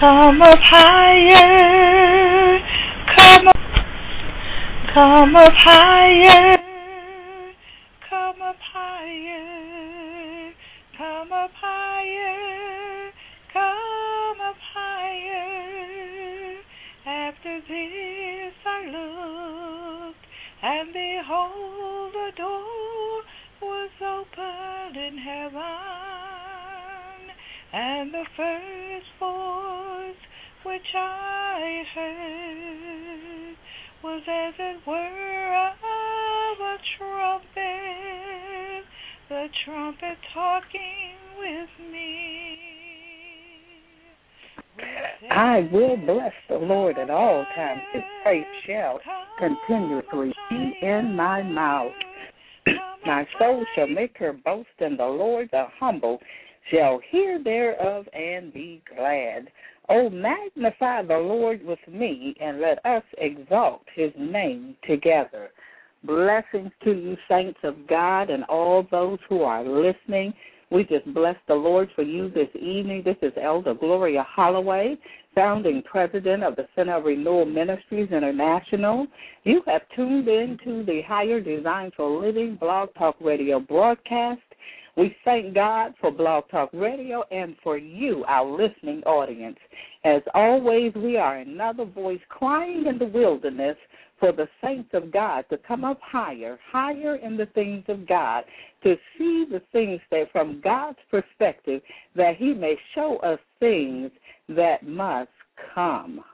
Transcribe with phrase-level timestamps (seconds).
[0.00, 1.40] Come up higher,
[3.16, 3.56] come up,
[4.94, 6.56] come up higher,
[8.08, 10.52] come up higher,
[10.96, 13.10] come up higher,
[13.52, 16.58] come up higher.
[17.04, 20.26] After this I looked,
[20.62, 23.24] and behold, the door
[23.60, 25.60] was open in heaven,
[27.72, 28.87] and the first
[30.78, 33.56] which I heard
[34.04, 38.84] was as it were of a trumpet,
[39.28, 42.58] the trumpet talking with me.
[45.32, 47.80] I will bless the Lord at all times.
[47.92, 49.00] His praise shall
[49.40, 51.90] continuously be in my mouth.
[53.04, 55.48] My soul shall make her boast in the Lord.
[55.50, 56.20] The humble
[56.70, 59.48] shall hear thereof and be glad.
[59.90, 65.50] Oh, magnify the Lord with me, and let us exalt his name together.
[66.04, 70.34] Blessings to you, saints of God, and all those who are listening.
[70.70, 73.02] We just bless the Lord for you this evening.
[73.02, 74.98] This is Elder Gloria Holloway,
[75.34, 79.06] founding president of the Center of Renewal Ministries International.
[79.44, 84.42] You have tuned in to the Higher Design for Living Blog Talk Radio broadcast.
[84.98, 89.56] We thank God for Blog Talk Radio and for you, our listening audience.
[90.04, 93.76] As always, we are another voice crying in the wilderness
[94.18, 98.42] for the saints of God to come up higher, higher in the things of God,
[98.82, 101.80] to see the things that from God's perspective,
[102.16, 104.10] that He may show us things
[104.48, 105.30] that must
[105.76, 106.24] come.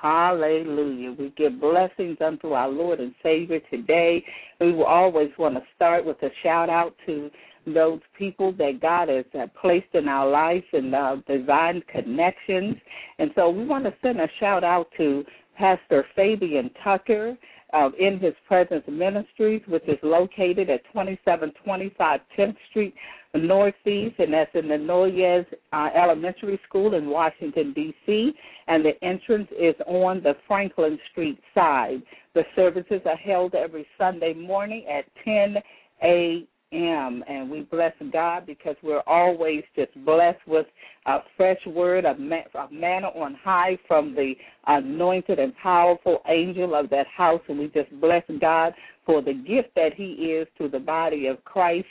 [0.00, 1.12] Hallelujah.
[1.12, 4.24] We give blessings unto our Lord and Savior today.
[4.60, 7.30] We will always want to start with a shout out to
[7.66, 12.76] those people that God has uh, placed in our life and uh, divine connections.
[13.18, 15.24] And so we want to send a shout out to
[15.56, 17.36] Pastor Fabian Tucker
[17.72, 22.94] uh, in His Presence Ministries, which is located at 2725 10th Street
[23.34, 28.32] Northeast, and that's in the Noyes uh, Elementary School in Washington, D.C.,
[28.68, 32.02] and the entrance is on the Franklin Street side.
[32.34, 35.56] The services are held every Sunday morning at 10
[36.02, 37.24] a.m am.
[37.28, 40.66] And we bless God because we're always just blessed with
[41.06, 44.34] a fresh word, a, manna on high from the
[44.66, 47.42] anointed and powerful angel of that house.
[47.48, 48.72] And we just bless God
[49.04, 51.86] for the gift that he is to the body of Christ.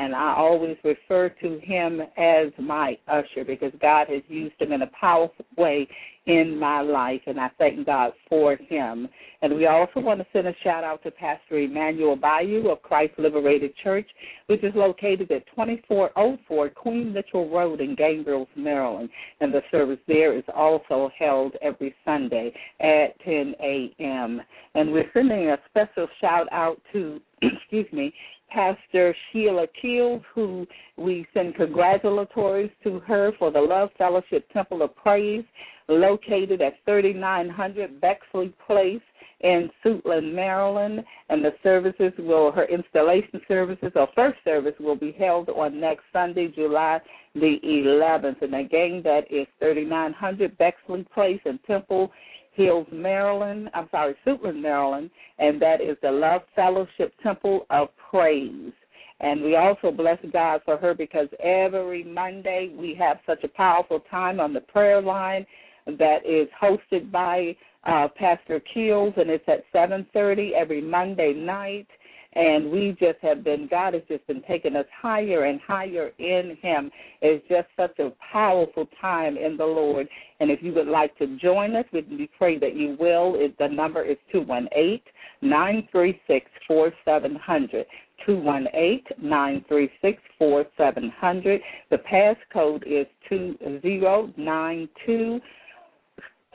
[0.00, 4.80] And I always refer to him as my usher because God has used him in
[4.80, 5.86] a powerful way
[6.24, 9.08] in my life, and I thank God for him.
[9.42, 13.12] And we also want to send a shout out to Pastor Emmanuel Bayou of Christ
[13.18, 14.08] Liberated Church,
[14.46, 19.10] which is located at 2404 Queen Mitchell Road in Gainville, Maryland.
[19.40, 24.40] And the service there is also held every Sunday at 10 a.m.
[24.74, 28.14] And we're sending a special shout out to, excuse me,
[28.50, 30.66] Pastor Sheila Keels, who
[30.96, 35.44] we send congratulatories to her for the Love Fellowship Temple of Praise,
[35.88, 39.00] located at 3900 Bexley Place
[39.40, 41.04] in Suitland, Maryland.
[41.28, 46.04] And the services will, her installation services, or first service, will be held on next
[46.12, 47.00] Sunday, July
[47.34, 48.42] the 11th.
[48.42, 52.10] And again, that is 3900 Bexley Place in Temple
[52.52, 53.70] Hills, Maryland.
[53.74, 58.72] I'm sorry, Suitland, Maryland, and that is the Love Fellowship Temple of Praise.
[59.20, 64.00] And we also bless God for her because every Monday we have such a powerful
[64.10, 65.46] time on the prayer line
[65.86, 71.86] that is hosted by uh, Pastor Keels, and it's at 7:30 every Monday night
[72.34, 76.56] and we just have been god has just been taking us higher and higher in
[76.62, 76.90] him.
[77.20, 80.08] It's just such a powerful time in the lord.
[80.38, 83.36] And if you would like to join us we pray that you will.
[83.58, 85.02] The number is two one eight
[85.42, 87.86] nine three six four seven hundred.
[88.24, 91.60] two one eight nine three six four seven hundred.
[91.90, 95.40] The passcode is two zero nine two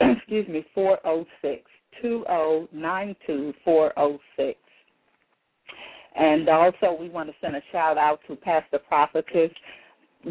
[0.00, 1.62] excuse me four oh six
[2.00, 4.58] two oh nine two four oh six
[6.16, 9.50] and also, we want to send a shout out to Pastor Prophetess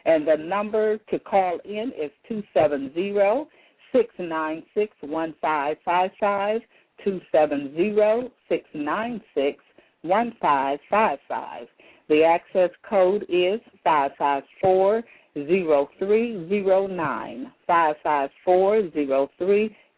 [0.05, 3.49] and the number to call in is 270
[3.91, 6.61] 696 1555.
[7.03, 9.63] 270 696
[10.03, 11.67] 1555.
[12.09, 15.03] The access code is 554
[15.33, 17.51] 0309.
[17.67, 18.81] 554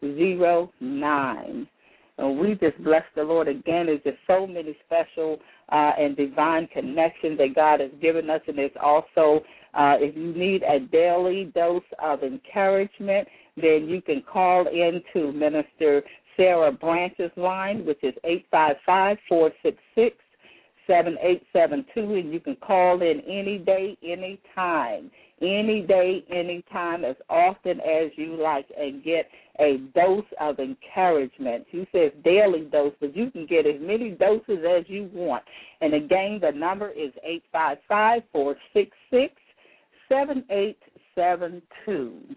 [0.00, 1.68] 0309.
[2.18, 3.86] And we just bless the Lord again.
[3.86, 5.38] There's just so many special
[5.70, 9.42] uh, and divine connections that God has given us, and there's also
[9.76, 15.32] uh, if you need a daily dose of encouragement, then you can call in to
[15.32, 16.02] Minister
[16.36, 20.16] Sarah Branch's line, which is 855 466
[20.86, 25.10] 7872, and you can call in any day, any time.
[25.42, 31.66] Any day, any time, as often as you like, and get a dose of encouragement.
[31.70, 35.42] She says daily dose, but you can get as many doses as you want.
[35.82, 39.34] And again, the number is 855 466
[40.08, 42.36] 7872.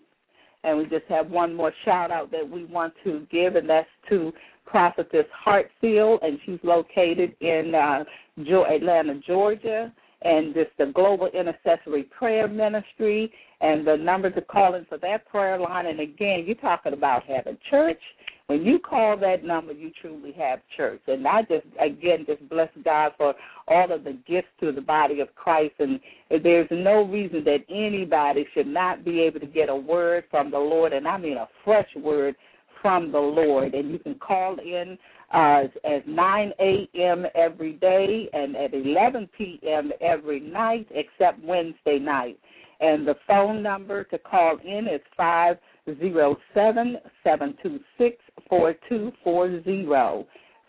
[0.63, 3.87] And we just have one more shout out that we want to give, and that's
[4.09, 4.33] to
[4.65, 8.03] Prophetess Hartfield, and she's located in uh,
[8.37, 9.93] Atlanta, Georgia.
[10.21, 13.31] And just the Global Intercessory Prayer Ministry,
[13.61, 15.85] and the number to call in for that prayer line.
[15.85, 18.01] And again, you're talking about having church
[18.49, 21.01] when you call that number, you truly have church.
[21.05, 23.35] And I just, again, just bless God for
[23.67, 25.75] all of the gifts to the body of Christ.
[25.77, 25.99] And
[26.31, 30.57] there's no reason that anybody should not be able to get a word from the
[30.57, 32.35] Lord, and I mean a fresh word
[32.81, 33.75] from the Lord.
[33.75, 34.97] And you can call in
[35.31, 37.25] uh, at 9 a.m.
[37.35, 39.91] every day and at 11 p.m.
[40.01, 42.39] every night, except Wednesday night.
[42.79, 45.55] And the phone number to call in is 5
[45.97, 48.17] zero seven seven two six
[48.49, 50.25] four two four zero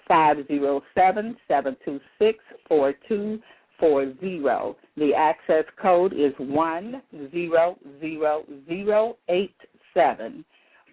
[0.08, 2.38] five zero seven seven two six
[2.68, 3.40] four two
[3.78, 4.76] four zero.
[4.96, 7.02] The access code is one
[7.32, 9.56] zero zero zero eight
[9.94, 10.44] seven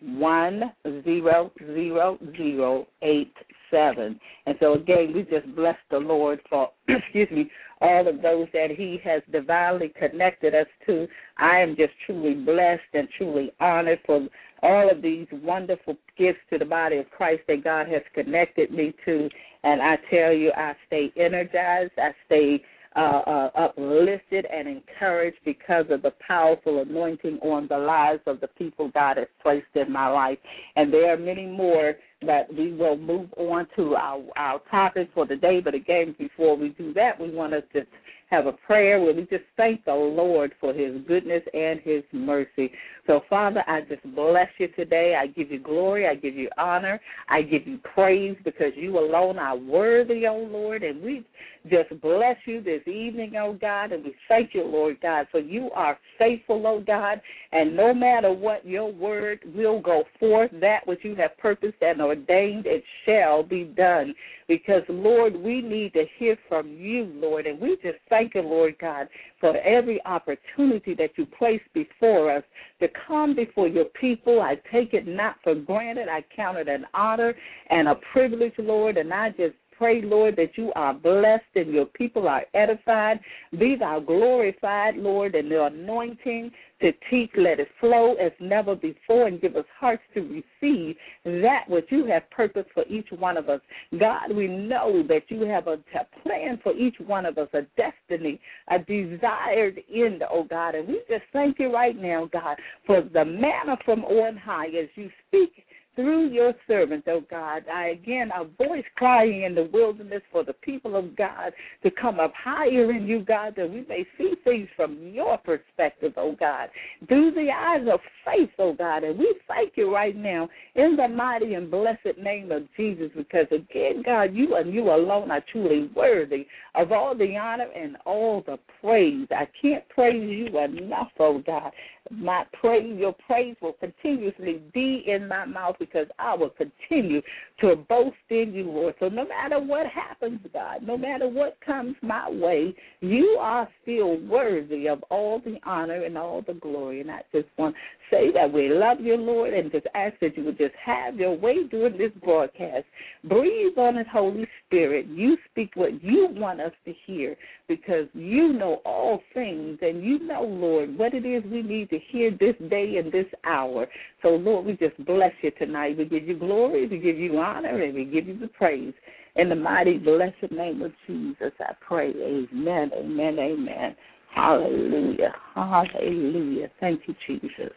[0.02, 0.72] one
[1.04, 3.34] zero zero zero eight
[3.72, 4.20] seven.
[4.46, 7.50] And so again, we just bless the Lord for excuse me
[7.82, 11.08] all of those that He has divinely connected us to.
[11.38, 14.28] I am just truly blessed and truly honored for
[14.64, 18.94] all of these wonderful gifts to the body of Christ that God has connected me
[19.06, 19.30] to.
[19.64, 21.92] And I tell you, I stay energized.
[21.98, 22.64] I stay
[22.96, 28.48] uh, uh, uplifted and encouraged because of the powerful anointing on the lives of the
[28.48, 30.40] people God has placed in my life.
[30.76, 31.94] And there are many more
[32.26, 35.60] that we will move on to our, our topic for the day.
[35.60, 37.92] But again, before we do that, we want us to just
[38.30, 42.72] have a prayer where we just thank the Lord for his goodness and his mercy.
[43.06, 45.16] So, Father, I just bless you today.
[45.20, 46.08] I give you glory.
[46.08, 47.00] I give you honor.
[47.30, 50.84] I give you praise because you alone are worthy, O oh Lord.
[50.84, 51.26] And we
[51.70, 53.92] just bless you this evening, oh God.
[53.92, 57.22] And we thank you, Lord God, for you are faithful, oh God.
[57.52, 62.02] And no matter what your word will go forth, that which you have purposed and
[62.02, 64.14] ordained, it shall be done.
[64.48, 67.48] Because, Lord, we need to hear from you, Lord.
[67.48, 69.08] And we just thank thank you, Lord God,
[69.40, 72.44] for every opportunity that you place before us
[72.80, 74.42] to come before your people.
[74.42, 76.08] I take it not for granted.
[76.10, 77.34] I count it an honor
[77.70, 81.86] and a privilege, Lord, and I just pray, Lord, that you are blessed and your
[81.86, 83.20] people are edified.
[83.58, 89.28] Be thou glorified, Lord, and the anointing to teach, let it flow as never before
[89.28, 93.50] and give us hearts to receive that which you have purposed for each one of
[93.50, 93.62] us.
[94.00, 97.62] God, we know that you have a, a plan for each one of us, a
[97.76, 100.76] destiny, a desired end, oh God.
[100.76, 104.90] And we just thank you right now, God, for the manna from on high as
[104.96, 105.64] you speak
[105.98, 107.64] through your servant, oh God.
[107.74, 111.52] I again, a voice crying in the wilderness for the people of God
[111.84, 116.14] to come up higher in you, God, that we may see things from your perspective,
[116.16, 116.70] oh God,
[117.08, 119.04] through the eyes of faith, oh God.
[119.04, 123.48] And we thank you right now in the mighty and blessed name of Jesus, because
[123.52, 128.44] again, God, you and you alone are truly worthy of all the honor and all
[128.46, 129.28] the praise.
[129.32, 131.72] I can't praise you enough, oh God
[132.12, 137.22] my praise, your praise will continuously be in my mouth because I will continue
[137.62, 138.96] to boast in you, Lord.
[139.00, 144.20] So no matter what happens, God, no matter what comes my way, you are still
[144.28, 147.02] worthy of all the honor and all the glory.
[147.02, 147.76] And I just want
[148.10, 151.38] say that we love you, Lord, and just ask that you would just have your
[151.38, 152.86] way during this broadcast.
[153.24, 155.08] Breathe on it, Holy Spirit.
[155.08, 157.36] You speak what you want us to hear
[157.68, 162.00] because you know all things and you know, Lord, what it is we need to
[162.10, 163.88] hear this day and this hour.
[164.22, 165.98] So, Lord, we just bless you tonight.
[165.98, 168.94] We give you glory, we give you honor, and we give you the praise.
[169.36, 172.10] In the mighty, blessed name of Jesus, I pray.
[172.10, 173.96] Amen, amen, amen.
[174.34, 176.70] Hallelujah, hallelujah.
[176.80, 177.72] Thank you, Jesus.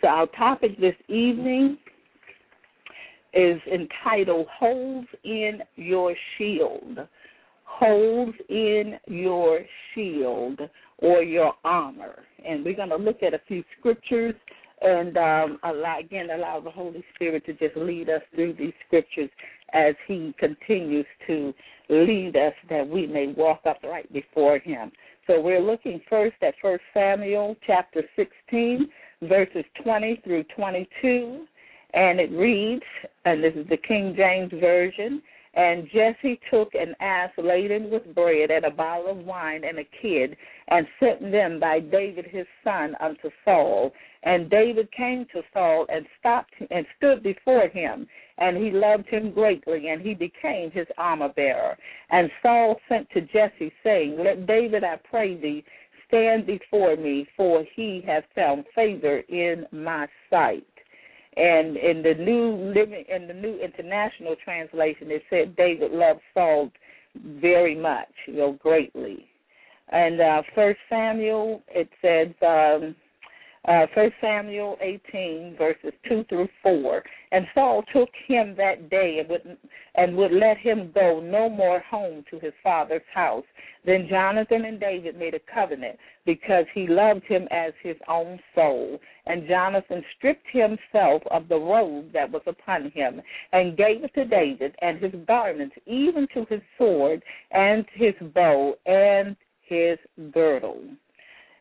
[0.00, 1.78] So, our topic this evening
[3.34, 6.98] is entitled Holes in Your Shield
[7.80, 9.60] holes in your
[9.94, 10.60] shield
[10.98, 12.24] or your armor.
[12.46, 14.34] And we're going to look at a few scriptures
[14.82, 19.30] and um, allow, again allow the Holy Spirit to just lead us through these scriptures
[19.72, 21.54] as He continues to
[21.88, 24.90] lead us that we may walk upright before Him.
[25.26, 28.88] So we're looking first at First Samuel chapter 16,
[29.22, 31.44] verses 20 through 22,
[31.92, 32.82] and it reads,
[33.24, 35.22] and this is the King James Version.
[35.54, 39.88] And Jesse took an ass laden with bread and a bottle of wine and a
[40.00, 40.36] kid,
[40.68, 43.92] and sent them by David his son unto Saul.
[44.22, 48.06] And David came to Saul and stopped and stood before him,
[48.38, 51.76] and he loved him greatly, and he became his armor bearer.
[52.10, 55.64] And Saul sent to Jesse, saying, Let David, I pray thee,
[56.10, 60.66] stand before me, for he has found favor in my sight.
[61.36, 66.70] And in the new living in the new international translation, it said David loved Saul
[67.14, 69.26] very much, you know, greatly.
[69.90, 72.94] And uh, First Samuel, it says um,
[73.66, 77.02] uh, First Samuel 18 verses 2 through 4.
[77.32, 79.56] And Saul took him that day and would,
[79.94, 83.44] and would let him go no more home to his father's house.
[83.86, 85.96] Then Jonathan and David made a covenant
[86.26, 88.98] because he loved him as his own soul.
[89.26, 93.22] And Jonathan stripped himself of the robe that was upon him
[93.52, 97.22] and gave it to David and his garments, even to his sword
[97.52, 99.98] and his bow and his
[100.32, 100.82] girdle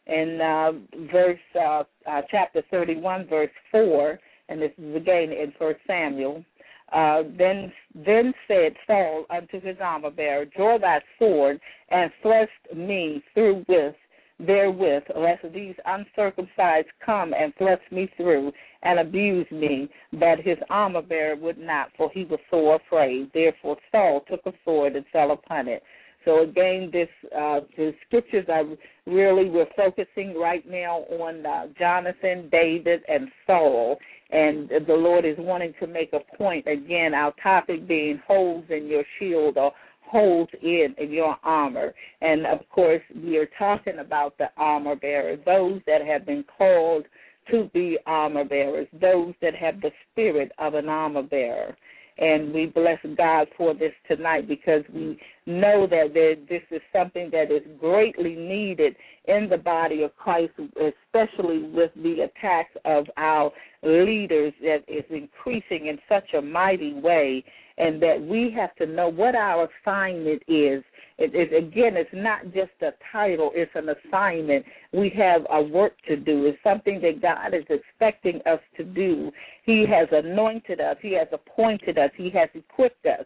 [0.09, 0.71] in uh,
[1.11, 4.19] verse uh, uh, chapter 31, verse 4,
[4.49, 6.43] and this is again in First Samuel.
[6.91, 13.23] Uh, then then said Saul unto his armor bearer, Draw thy sword and thrust me
[13.33, 13.95] through with
[14.39, 18.51] therewith, lest these uncircumcised come and thrust me through
[18.83, 19.89] and abuse me.
[20.13, 23.29] But his armor bearer would not, for he was sore afraid.
[23.33, 25.83] Therefore Saul took a sword and fell upon it.
[26.25, 28.63] So again, this uh, the scriptures are
[29.05, 33.97] really we're focusing right now on uh, Jonathan, David, and Saul,
[34.31, 37.13] and the Lord is wanting to make a point again.
[37.13, 39.71] Our topic being holes in your shield or
[40.01, 45.81] holes in, your armor, and of course we are talking about the armor bearers, those
[45.85, 47.05] that have been called
[47.51, 51.75] to be armor bearers, those that have the spirit of an armor bearer.
[52.19, 57.29] And we bless God for this tonight because we know that there, this is something
[57.31, 58.95] that is greatly needed
[59.25, 63.51] in the body of Christ, especially with the attacks of our
[63.83, 67.43] leaders that is increasing in such a mighty way,
[67.79, 70.83] and that we have to know what our assignment is
[71.19, 74.65] it, it, again, it's not just a title, it's an assignment.
[74.93, 76.45] We have a work to do.
[76.45, 79.29] It's something that God is expecting us to do.
[79.65, 83.25] He has anointed us, He has appointed us, He has equipped us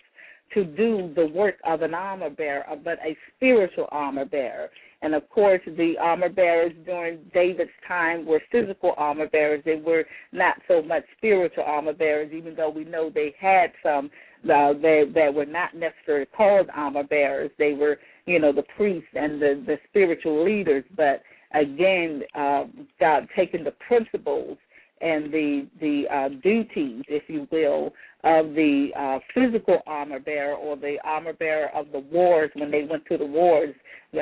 [0.56, 4.70] to do the work of an armor bearer, but a spiritual armor bearer.
[5.04, 9.62] And of course, the armor bearers during David's time were physical armor bearers.
[9.66, 14.10] They were not so much spiritual armor bearers, even though we know they had some
[14.46, 17.52] uh, that, that were not necessarily called armor bearers.
[17.60, 20.86] They were, you know, the priests and the, the spiritual leaders.
[20.96, 21.22] But
[21.54, 22.64] again, uh,
[22.98, 24.58] God taking the principles
[25.02, 27.92] and the the uh, duties, if you will,
[28.24, 32.84] of the uh, physical armor bearer or the armor bearer of the wars when they
[32.90, 33.76] went to the wars,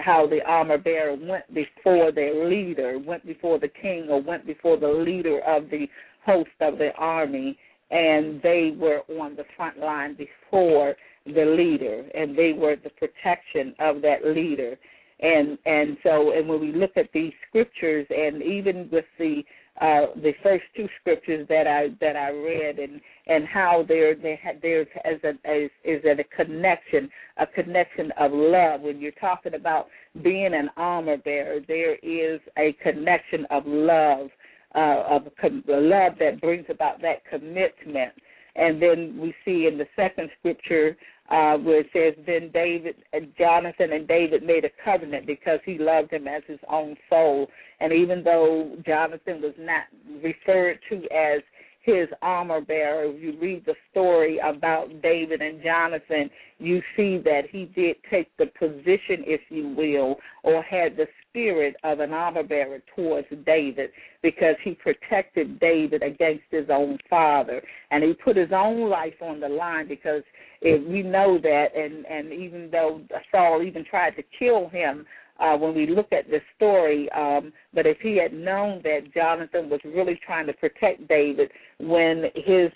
[0.04, 4.78] how the armor bearer went before their leader, went before the king, or went before
[4.78, 5.88] the leader of the
[6.26, 7.58] host of the army,
[7.92, 13.76] and they were on the front line before the leader, and they were the protection
[13.80, 14.78] of that leader.
[15.20, 19.44] And and so and when we look at these scriptures, and even with the
[19.82, 24.40] uh, the first two scriptures that I that I read and and how there they
[24.42, 28.82] ha, there's as a as, is a connection a connection of love.
[28.82, 29.88] When you're talking about
[30.24, 34.30] being an armor bearer there is a connection of love
[34.76, 38.14] uh, of com- love that brings about that commitment.
[38.56, 40.96] And then we see in the second scripture
[41.32, 45.78] uh, where it says, Then David, uh, Jonathan and David made a covenant because he
[45.78, 47.48] loved him as his own soul.
[47.80, 49.86] And even though Jonathan was not
[50.22, 51.42] referred to as
[51.84, 57.44] his armor bearer, if you read the story about David and Jonathan, you see that
[57.50, 62.44] he did take the position, if you will, or had the spirit of an armor
[62.44, 63.90] bearer towards David
[64.22, 67.64] because he protected David against his own father.
[67.90, 70.24] And he put his own life on the line because
[70.62, 73.02] if we know that and, and even though
[73.32, 75.06] Saul even tried to kill him,
[75.42, 77.10] uh, when we look at this story.
[77.12, 82.26] Um, but if he had known that Jonathan was really trying to protect David when
[82.36, 82.72] his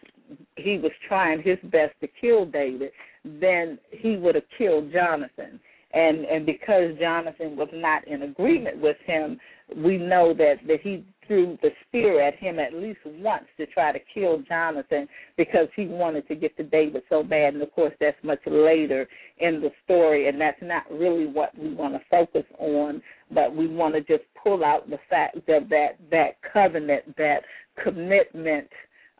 [0.55, 2.91] he was trying his best to kill David,
[3.23, 5.59] then he would have killed Jonathan.
[5.93, 9.39] And and because Jonathan was not in agreement with him,
[9.77, 13.91] we know that that he threw the spear at him at least once to try
[13.91, 17.53] to kill Jonathan because he wanted to get to David so bad.
[17.53, 19.07] And of course, that's much later
[19.39, 23.01] in the story, and that's not really what we want to focus on.
[23.31, 27.41] But we want to just pull out the fact that that that covenant, that
[27.83, 28.69] commitment,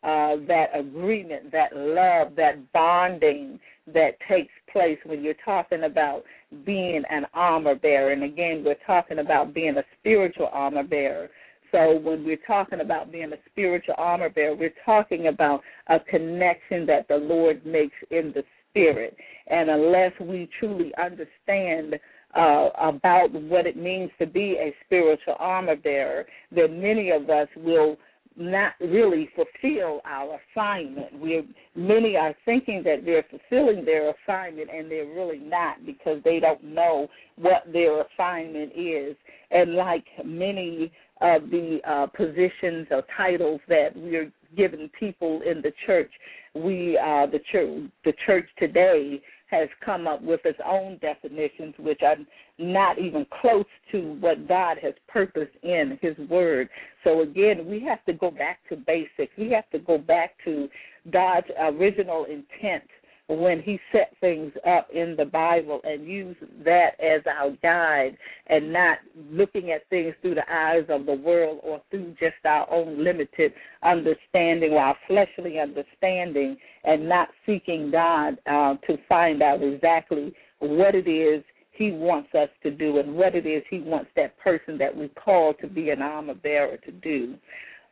[0.04, 3.60] uh, that agreement, that love, that bonding
[3.94, 6.24] that takes place when you're talking about
[6.66, 8.12] being an armor bearer.
[8.12, 11.30] And again, we're talking about being a spiritual armor bearer.
[11.76, 16.86] So when we're talking about being a spiritual armor bearer, we're talking about a connection
[16.86, 19.18] that the Lord makes in the spirit.
[19.48, 22.00] And unless we truly understand
[22.34, 27.50] uh, about what it means to be a spiritual armor bearer, then many of us
[27.58, 27.98] will
[28.38, 31.20] not really fulfill our assignment.
[31.20, 31.42] we
[31.76, 36.64] many are thinking that they're fulfilling their assignment and they're really not because they don't
[36.64, 37.08] know
[37.38, 39.16] what their assignment is.
[39.52, 45.71] And like many of the uh, positions or titles that we're giving people in the
[45.86, 46.12] church,
[46.54, 52.01] we uh, the church the church today has come up with its own definitions, which
[52.01, 52.15] are
[52.58, 56.67] not even close to what God has purposed in His Word.
[57.04, 59.32] So again, we have to go back to basics.
[59.38, 60.67] We have to go back to
[61.12, 62.84] God's original intent
[63.28, 68.72] when he set things up in the Bible and use that as our guide and
[68.72, 69.00] not
[69.32, 73.52] looking at things through the eyes of the world or through just our own limited
[73.84, 80.94] understanding or our fleshly understanding and not seeking God uh, to find out exactly what
[80.94, 84.78] it is he wants us to do and what it is he wants that person
[84.78, 87.36] that we call to be an armor bearer to do.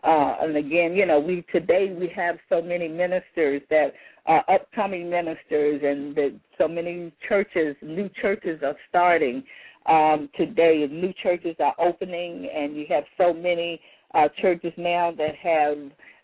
[0.04, 3.94] Uh, and again, you know, we today we have so many ministers that
[4.26, 9.44] are upcoming ministers, and that so many churches, new churches are starting
[9.86, 10.88] um, today.
[10.92, 13.80] New churches are opening, and you have so many
[14.14, 15.78] uh, churches now that have,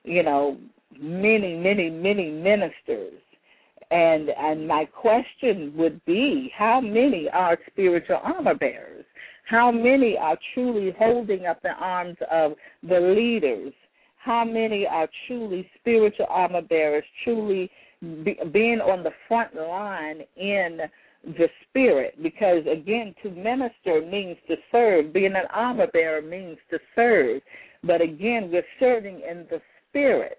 [0.04, 0.58] you know,
[1.00, 3.22] many, many, many ministers.
[3.92, 9.06] And and my question would be, how many are spiritual armor bearers?
[9.50, 12.54] How many are truly holding up the arms of
[12.88, 13.74] the leaders?
[14.24, 17.72] How many are truly spiritual armor bearers, truly
[18.24, 20.82] be, being on the front line in
[21.24, 22.22] the spirit?
[22.22, 25.14] Because again, to minister means to serve.
[25.14, 27.42] Being an armor bearer means to serve.
[27.84, 29.60] But again, we're serving in the
[29.90, 30.38] spirit.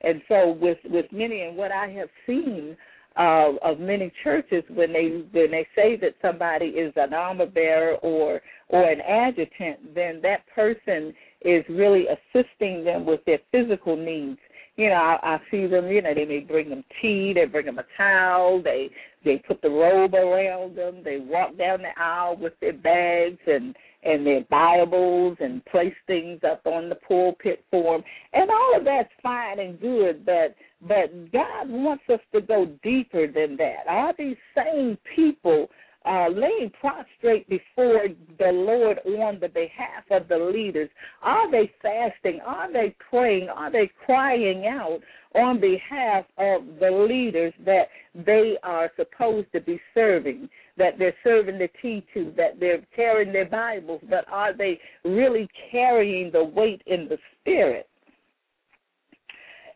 [0.00, 2.78] And so, with with many, and what I have seen
[3.16, 7.96] uh, of many churches when they when they say that somebody is an armor bearer
[7.96, 14.38] or or an adjutant, then that person is really assisting them with their physical needs.
[14.76, 15.88] you know, I, I see them.
[15.88, 18.88] You know, they may bring them tea, they bring them a towel, they
[19.24, 23.74] they put the robe around them, they walk down the aisle with their bags and
[24.04, 28.84] and their Bibles and place things up on the pulpit for them, and all of
[28.84, 33.88] that's fine and good, but but God wants us to go deeper than that.
[33.88, 35.68] Are these same people
[36.08, 38.06] uh, laying prostrate before
[38.38, 40.88] the Lord on the behalf of the leaders?
[41.22, 42.40] Are they fasting?
[42.46, 43.48] Are they praying?
[43.48, 45.00] Are they crying out
[45.34, 50.48] on behalf of the leaders that they are supposed to be serving?
[50.76, 55.48] That they're serving the tea to, that they're carrying their Bibles, but are they really
[55.70, 57.88] carrying the weight in the Spirit?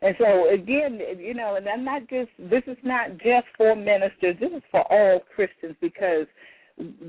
[0.03, 4.35] And so again, you know, and I'm not just this is not just for ministers,
[4.39, 6.27] this is for all Christians because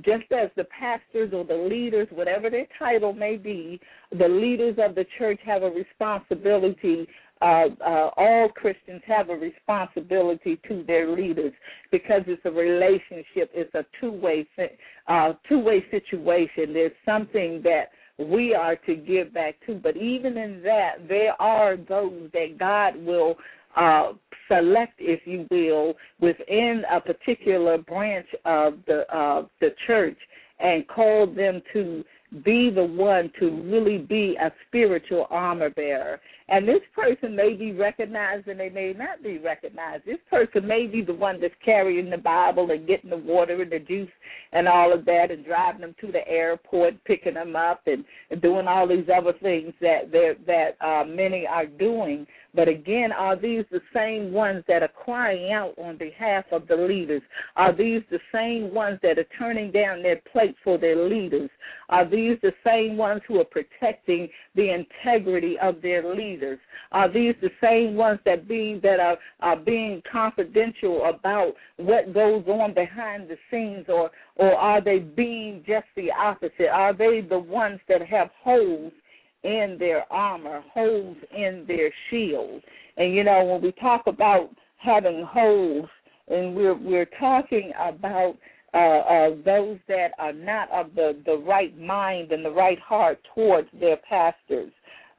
[0.04, 3.80] just as the pastors or the leaders, whatever their title may be,
[4.16, 7.08] the leaders of the church have a responsibility.
[7.42, 11.52] Uh, uh, all Christians have a responsibility to their leaders
[11.90, 13.50] because it's a relationship.
[13.54, 14.46] It's a two-way,
[15.08, 16.72] uh, two-way situation.
[16.72, 19.74] There's something that we are to give back to.
[19.74, 23.36] But even in that, there are those that God will
[23.76, 24.12] uh,
[24.48, 30.18] select, if you will, within a particular branch of the uh, the church,
[30.60, 32.04] and call them to
[32.44, 36.20] be the one to really be a spiritual armor bearer.
[36.48, 40.04] And this person may be recognized and they may not be recognized.
[40.04, 43.72] This person may be the one that's carrying the Bible and getting the water and
[43.72, 44.10] the juice
[44.52, 48.42] and all of that and driving them to the airport, picking them up and, and
[48.42, 52.26] doing all these other things that that uh, many are doing.
[52.54, 56.76] But again, are these the same ones that are crying out on behalf of the
[56.76, 57.22] leaders?
[57.56, 61.50] Are these the same ones that are turning down their plate for their leaders?
[61.88, 66.58] Are these the same ones who are protecting the integrity of their leaders?
[66.92, 72.44] Are these the same ones that being that are, are being confidential about what goes
[72.46, 76.68] on behind the scenes or or are they being just the opposite?
[76.72, 78.92] Are they the ones that have holes
[79.44, 82.62] in their armor, holes in their shield.
[82.96, 85.88] And you know, when we talk about having holes,
[86.28, 88.36] and we're we're talking about
[88.74, 93.18] uh, uh, those that are not of the the right mind and the right heart
[93.34, 94.72] towards their pastors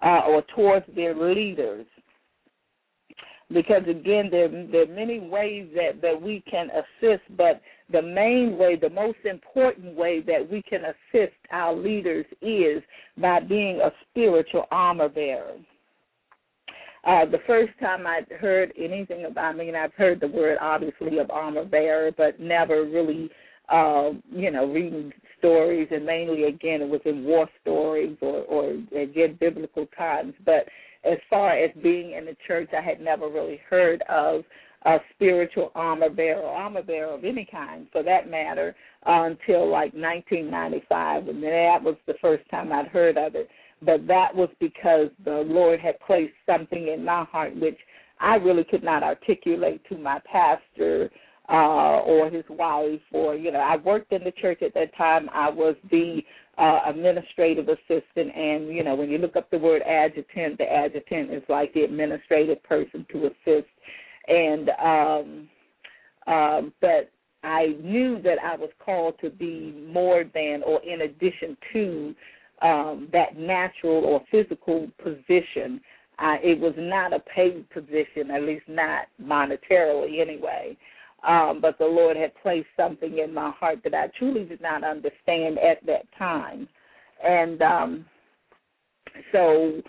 [0.04, 1.86] uh, or towards their leaders.
[3.50, 8.58] Because again, there there are many ways that that we can assist, but the main
[8.58, 12.82] way, the most important way that we can assist our leaders is
[13.18, 15.58] by being a spiritual armor bearer.
[17.06, 21.20] Uh, the first time I'd heard anything about, I mean, I've heard the word obviously
[21.20, 23.30] of armor bearer, but never really,
[23.70, 28.72] uh, you know, reading stories, and mainly again it was in war stories or, or
[28.98, 30.34] again biblical times.
[30.46, 30.68] But
[31.04, 34.44] as far as being in the church, I had never really heard of
[34.86, 38.76] a spiritual armor bearer, armor bearer of any kind for that matter,
[39.08, 43.50] uh, until like 1995, and that was the first time I'd heard of it.
[43.82, 47.78] But that was because the Lord had placed something in my heart which
[48.20, 51.10] I really could not articulate to my pastor
[51.50, 55.30] uh or his wife or you know I worked in the church at that time
[55.34, 56.22] I was the
[56.58, 61.32] uh administrative assistant and you know when you look up the word adjutant the adjutant
[61.32, 63.68] is like the administrative person to assist
[64.28, 65.50] and um
[66.26, 67.12] um but
[67.44, 72.16] I knew that I was called to be more than or in addition to
[72.64, 75.80] um that natural or physical position.
[76.18, 80.78] Uh, it was not a paid position, at least not monetarily anyway.
[81.28, 84.84] Um, but the Lord had placed something in my heart that I truly did not
[84.84, 86.68] understand at that time.
[87.24, 88.06] And um,
[89.32, 89.82] so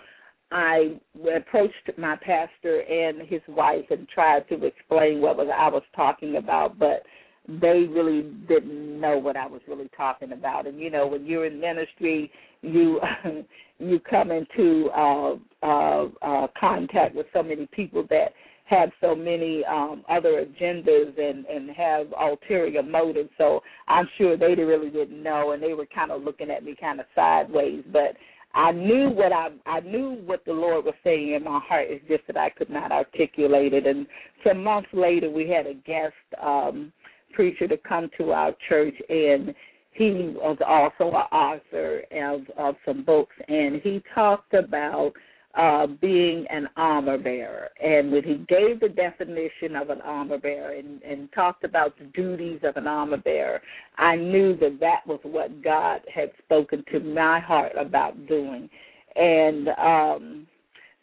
[0.51, 0.99] I
[1.35, 6.37] approached my pastor and his wife and tried to explain what was I was talking
[6.37, 7.03] about, but
[7.47, 10.67] they really didn't know what I was really talking about.
[10.67, 12.99] And you know, when you're in ministry, you
[13.79, 18.33] you come into uh, uh, uh, contact with so many people that
[18.67, 23.29] have so many um, other agendas and and have ulterior motives.
[23.37, 26.75] So I'm sure they really didn't know, and they were kind of looking at me
[26.79, 28.15] kind of sideways, but
[28.53, 31.87] I knew what I I knew what the Lord was saying in my heart.
[31.89, 33.85] It's just that I could not articulate it.
[33.85, 34.07] And
[34.45, 36.91] some months later, we had a guest um,
[37.33, 39.53] preacher to come to our church, and
[39.91, 45.13] he was also an author of of some books, and he talked about
[45.55, 47.69] uh, being an armor bearer.
[47.83, 52.05] And when he gave the definition of an armor bearer and, and talked about the
[52.05, 53.61] duties of an armor bearer,
[53.97, 58.69] I knew that that was what God had spoken to my heart about doing.
[59.15, 60.47] And um,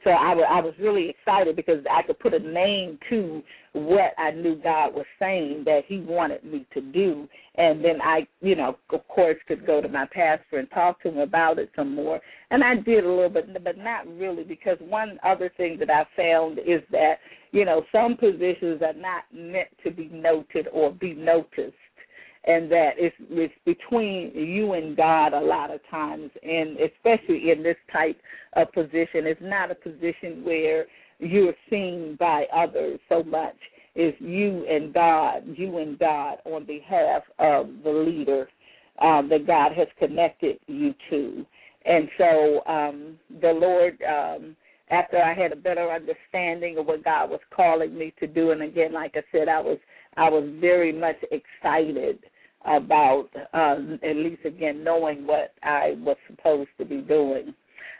[0.04, 4.12] so I, w- I was really excited because I could put a name to what
[4.18, 8.54] I knew God was saying that He wanted me to do, and then I, you
[8.54, 11.94] know, of course, could go to my pastor and talk to him about it some
[11.94, 12.20] more.
[12.50, 16.04] And I did a little bit, but not really, because one other thing that I
[16.16, 17.14] found is that
[17.52, 21.74] you know some positions are not meant to be noted or be noticed
[22.46, 27.62] and that it's, it's between you and God a lot of times, and especially in
[27.62, 28.20] this type
[28.54, 30.86] of position, it's not a position where
[31.18, 33.56] you're seen by others so much.
[33.94, 38.48] It's you and God, you and God on behalf of the leader
[39.00, 41.46] um, that God has connected you to.
[41.84, 44.56] And so um, the Lord, um,
[44.90, 48.62] after I had a better understanding of what God was calling me to do, and
[48.62, 49.78] again, like I said, I was
[50.16, 52.18] I was very much excited
[52.64, 57.54] about uh, at least again knowing what I was supposed to be doing.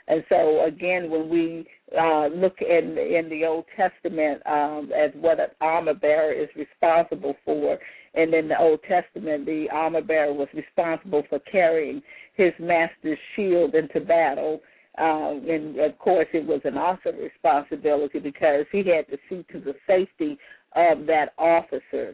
[0.07, 1.67] And so again, when we
[1.99, 7.35] uh, look in in the Old Testament um, as what an armor bearer is responsible
[7.43, 7.79] for,
[8.13, 12.01] and in the Old Testament, the armor bearer was responsible for carrying
[12.35, 14.61] his master's shield into battle.
[14.97, 19.59] Um, and of course, it was an awesome responsibility because he had to see to
[19.59, 20.37] the safety
[20.75, 22.13] of that officer.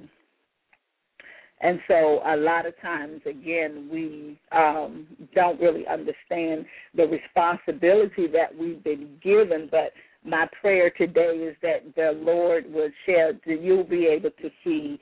[1.62, 8.56] And so a lot of times, again, we um, don't really understand the responsibility that
[8.58, 9.68] we've been given.
[9.70, 9.94] But
[10.26, 15.00] my prayer today is that the Lord would share, that you'll be able to see,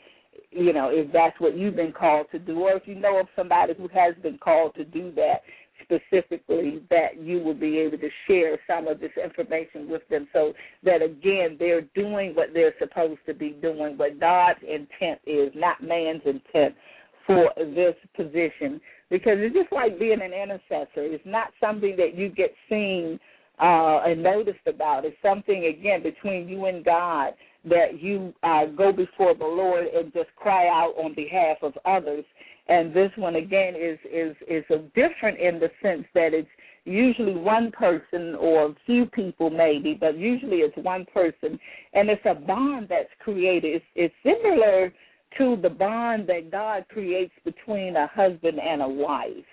[0.51, 3.27] you know, if that's what you've been called to do, or if you know of
[3.35, 5.41] somebody who has been called to do that,
[5.89, 10.53] specifically that you will be able to share some of this information with them so
[10.83, 15.81] that again they're doing what they're supposed to be doing, what God's intent is, not
[15.81, 16.75] man's intent
[17.25, 18.79] for this position.
[19.09, 21.03] Because it's just like being an intercessor.
[21.03, 23.19] It's not something that you get seen
[23.59, 25.05] uh, and noticed about.
[25.05, 27.33] It's something again between you and God
[27.65, 32.23] that you uh, go before the Lord and just cry out on behalf of others
[32.69, 34.63] and this one again is is is
[34.95, 36.47] different in the sense that it's
[36.85, 41.59] usually one person or a few people maybe, but usually it's one person,
[41.93, 43.81] and it's a bond that's created.
[43.81, 44.91] It's, it's similar
[45.37, 49.45] to the bond that God creates between a husband and a wife.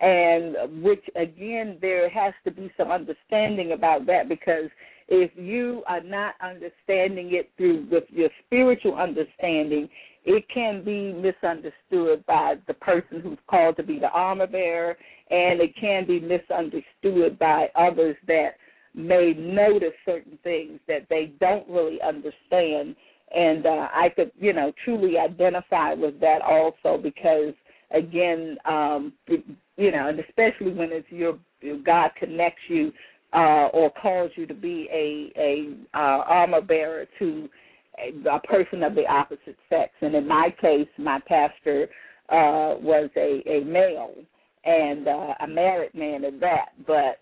[0.00, 4.70] And which again, there has to be some understanding about that because
[5.08, 9.88] if you are not understanding it through with your spiritual understanding,
[10.30, 14.94] it can be misunderstood by the person who's called to be the armor bearer,
[15.30, 18.50] and it can be misunderstood by others that
[18.94, 22.94] may notice certain things that they don't really understand.
[23.34, 27.54] And uh, I could, you know, truly identify with that also because,
[27.90, 31.38] again, um, you know, and especially when it's your
[31.86, 32.92] God connects you
[33.32, 37.48] uh, or calls you to be a a uh, armor bearer to
[38.30, 39.90] a person of the opposite sex.
[40.00, 41.88] And in my case, my pastor
[42.28, 44.14] uh, was a, a male
[44.64, 46.66] and uh, a married man at that.
[46.86, 47.18] But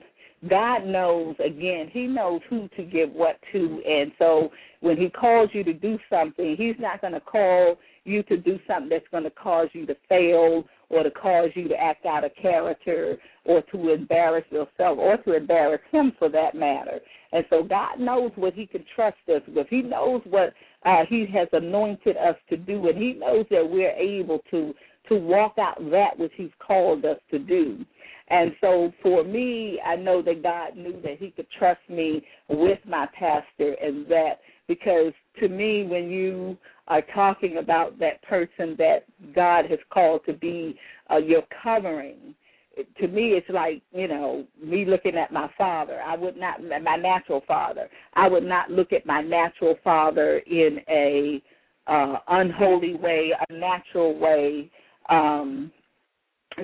[0.48, 3.82] God knows, again, He knows who to give what to.
[3.86, 8.22] And so when He calls you to do something, He's not going to call you
[8.24, 11.74] to do something that's going to cause you to fail or to cause you to
[11.74, 17.00] act out of character or to embarrass yourself or to embarrass him for that matter.
[17.32, 19.66] And so God knows what he can trust us with.
[19.68, 20.52] He knows what
[20.84, 24.72] uh, he has anointed us to do and he knows that we're able to
[25.08, 27.84] to walk out that which he's called us to do.
[28.28, 32.80] And so for me, I know that God knew that he could trust me with
[32.84, 36.56] my pastor and that because to me when you
[36.88, 40.78] are talking about that person that God has called to be
[41.10, 42.34] uh, your covering.
[43.00, 46.00] To me, it's like you know me looking at my father.
[46.06, 47.88] I would not my natural father.
[48.14, 51.42] I would not look at my natural father in a
[51.86, 54.70] uh, unholy way, a natural way.
[55.08, 55.72] Um,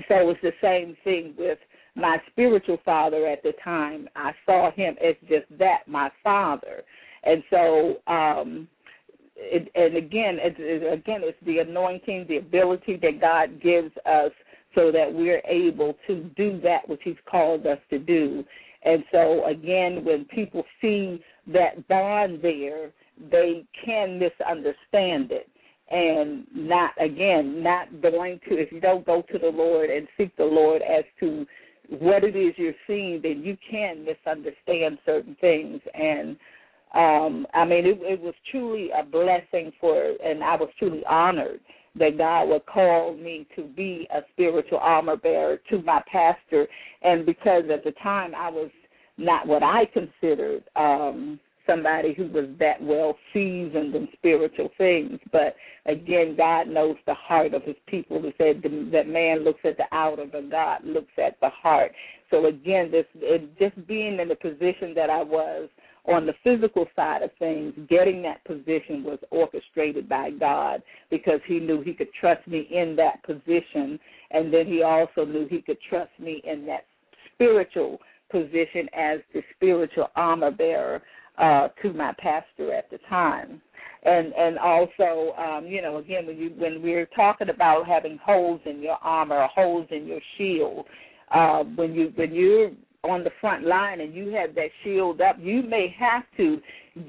[0.08, 1.58] so was the same thing with
[1.94, 4.08] my spiritual father at the time.
[4.16, 6.82] I saw him as just that, my father.
[7.24, 8.68] And so um
[9.36, 14.30] it, and again, it, it, again, it's the anointing, the ability that God gives us,
[14.74, 18.44] so that we're able to do that which He's called us to do.
[18.84, 22.90] And so, again, when people see that bond there,
[23.30, 25.48] they can misunderstand it
[25.90, 30.34] and not again not going to if you don't go to the lord and seek
[30.36, 31.44] the lord as to
[31.98, 36.36] what it is you're seeing then you can misunderstand certain things and
[36.94, 41.60] um, I mean, it, it was truly a blessing for, and I was truly honored
[41.98, 46.66] that God would call me to be a spiritual armor bearer to my pastor.
[47.02, 48.70] And because at the time I was
[49.18, 55.18] not what I considered um, somebody who was that well seasoned in spiritual things.
[55.30, 55.54] But
[55.86, 58.22] again, God knows the heart of His people.
[58.22, 61.92] He said that man looks at the outer, but God looks at the heart.
[62.30, 65.68] So again, this it, just being in the position that I was
[66.06, 71.60] on the physical side of things, getting that position was orchestrated by God because He
[71.60, 73.98] knew He could trust me in that position,
[74.30, 76.86] and then He also knew He could trust me in that
[77.34, 77.98] spiritual
[78.30, 81.02] position as the spiritual armor bearer
[81.38, 83.60] uh, to my pastor at the time.
[84.04, 88.60] And and also, um, you know, again, when you when we're talking about having holes
[88.66, 90.86] in your armor, or holes in your shield,
[91.32, 92.72] uh, when you when you're
[93.04, 96.60] on the front line and you have that shield up, you may have to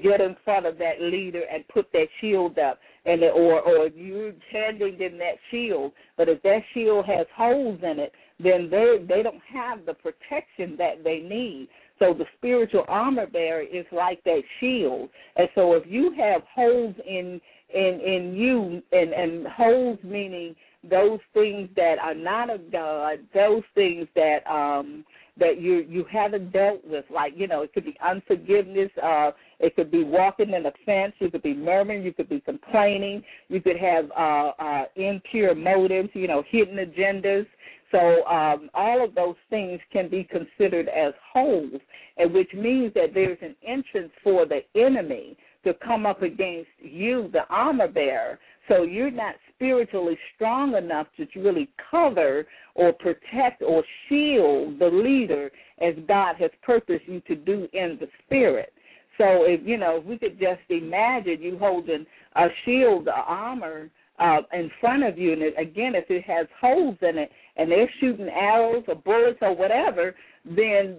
[0.02, 4.32] get in front of that leader and put that shield up, and or or you're
[4.50, 5.92] handing them that shield.
[6.16, 10.76] But if that shield has holes in it, then they they don't have the protection
[10.78, 11.68] that they need.
[11.98, 15.10] So the spiritual armor bearer is like that shield.
[15.36, 17.40] And so if you have holes in
[17.72, 20.56] in in you and and holes meaning
[20.90, 25.04] those things that are not of God, those things that um
[25.38, 27.04] that you you haven't dealt with.
[27.12, 28.90] Like you know, it could be unforgiveness.
[29.02, 31.14] Uh, it could be walking in offense.
[31.18, 32.02] You could be murmuring.
[32.02, 33.22] You could be complaining.
[33.48, 36.10] You could have uh, uh, impure motives.
[36.14, 37.46] You know, hidden agendas.
[37.90, 41.80] So um, all of those things can be considered as holes,
[42.16, 47.28] and which means that there's an entrance for the enemy to come up against you,
[47.32, 48.38] the armor bearer.
[48.68, 55.50] So you're not spiritually strong enough to really cover or protect or shield the leader
[55.80, 58.72] as God has purposed you to do in the spirit.
[59.18, 63.90] So if you know, if we could just imagine you holding a shield, a armor
[64.18, 67.70] uh, in front of you, and it, again, if it has holes in it, and
[67.70, 70.96] they're shooting arrows or bullets or whatever, then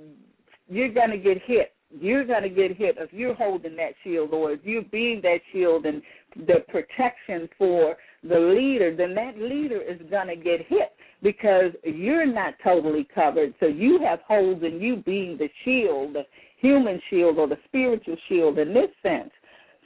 [0.68, 1.75] you're going to get hit.
[1.90, 5.40] You're going to get hit if you're holding that shield, or if you're being that
[5.52, 6.02] shield and
[6.36, 12.26] the protection for the leader, then that leader is going to get hit because you're
[12.26, 13.54] not totally covered.
[13.60, 16.24] So you have holes in you being the shield, the
[16.60, 19.32] human shield or the spiritual shield in this sense.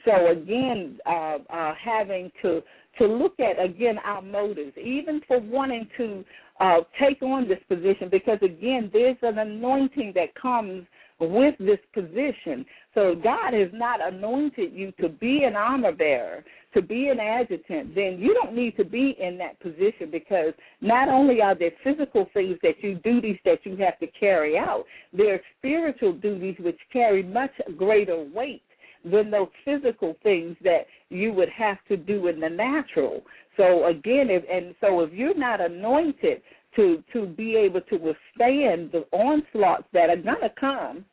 [0.04, 2.62] So again, uh, uh, having to
[2.98, 6.24] to look at again our motives, even for wanting to
[6.58, 10.86] uh, take on this position, because again, there's an anointing that comes
[11.20, 12.64] with this position.
[12.94, 17.94] So God has not anointed you to be an armor bearer, to be an adjutant,
[17.94, 22.26] then you don't need to be in that position because not only are there physical
[22.32, 26.78] things that you duties that you have to carry out, there are spiritual duties which
[26.92, 28.62] carry much greater weight
[29.04, 33.22] than those physical things that you would have to do in the natural.
[33.56, 36.42] So again, if, and so if you're not anointed
[36.76, 41.04] to to be able to withstand the onslaughts that are gonna come,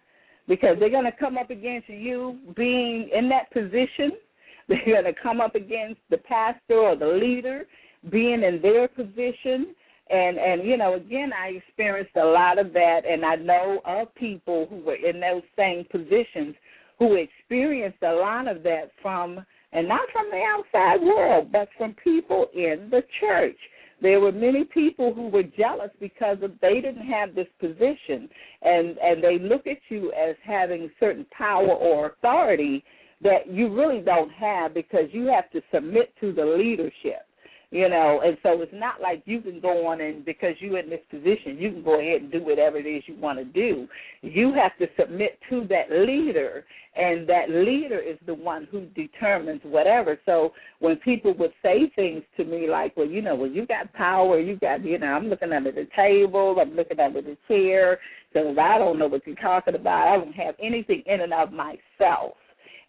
[0.48, 4.12] because they're gonna come up against you being in that position.
[4.68, 7.66] They're gonna come up against the pastor or the leader
[8.12, 9.74] being in their position
[10.10, 14.14] and and you know again i experienced a lot of that and i know of
[14.16, 16.54] people who were in those same positions
[17.00, 21.96] who experienced a lot of that from, and not from the outside world, but from
[22.04, 23.58] people in the church.
[24.02, 28.30] There were many people who were jealous because of, they didn't have this position,
[28.62, 32.84] and and they look at you as having certain power or authority
[33.22, 37.27] that you really don't have because you have to submit to the leadership
[37.72, 40.90] you know and so it's not like you can go on and because you're in
[40.90, 43.88] this position you can go ahead and do whatever it is you want to do.
[44.22, 49.62] You have to submit to that leader and that leader is the one who determines
[49.64, 50.18] whatever.
[50.26, 53.92] So when people would say things to me like well you know well you got
[53.94, 58.00] power you got you know i'm looking under the table i'm looking under the chair
[58.32, 61.52] because i don't know what you're talking about i don't have anything in and of
[61.52, 62.34] myself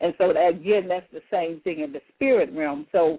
[0.01, 2.87] and so that, again, that's the same thing in the spirit realm.
[2.93, 3.19] So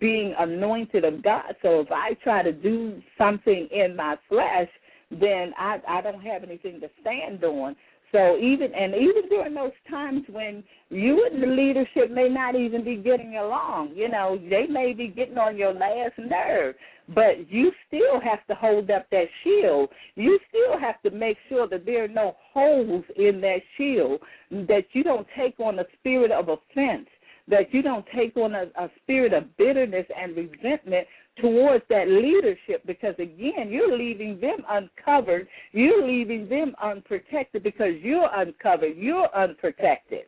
[0.00, 1.54] being anointed of God.
[1.62, 4.68] So if I try to do something in my flesh,
[5.10, 7.76] then I I don't have anything to stand on.
[8.12, 12.84] So even and even during those times when you and the leadership may not even
[12.84, 16.76] be getting along, you know, they may be getting on your last nerve,
[17.14, 19.90] but you still have to hold up that shield.
[20.14, 24.84] You still have to make sure that there are no holes in that shield, that
[24.92, 27.08] you don't take on a spirit of offense,
[27.48, 31.06] that you don't take on a, a spirit of bitterness and resentment
[31.40, 35.46] towards that leadership because again you're leaving them uncovered.
[35.72, 38.96] You're leaving them unprotected because you're uncovered.
[38.96, 40.22] You're unprotected.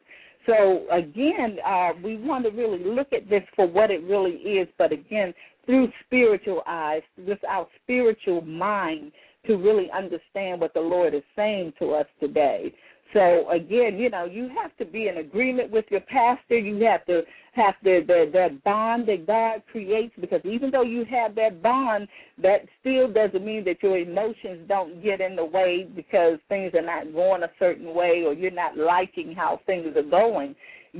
[0.47, 4.69] So again uh, we want to really look at this for what it really is
[4.79, 5.35] but again
[5.67, 9.13] through spiritual eyes with our spiritual mind
[9.47, 12.73] to really understand what the lord is saying to us today
[13.15, 16.59] So again, you know, you have to be in agreement with your pastor.
[16.59, 17.23] You have to
[17.55, 22.09] have the, the that bond that God creates because even though you have that bond,
[22.43, 26.83] that still doesn't mean that your emotions don't get in the way because things are
[26.83, 30.55] not going a certain way or you're not liking how things are going.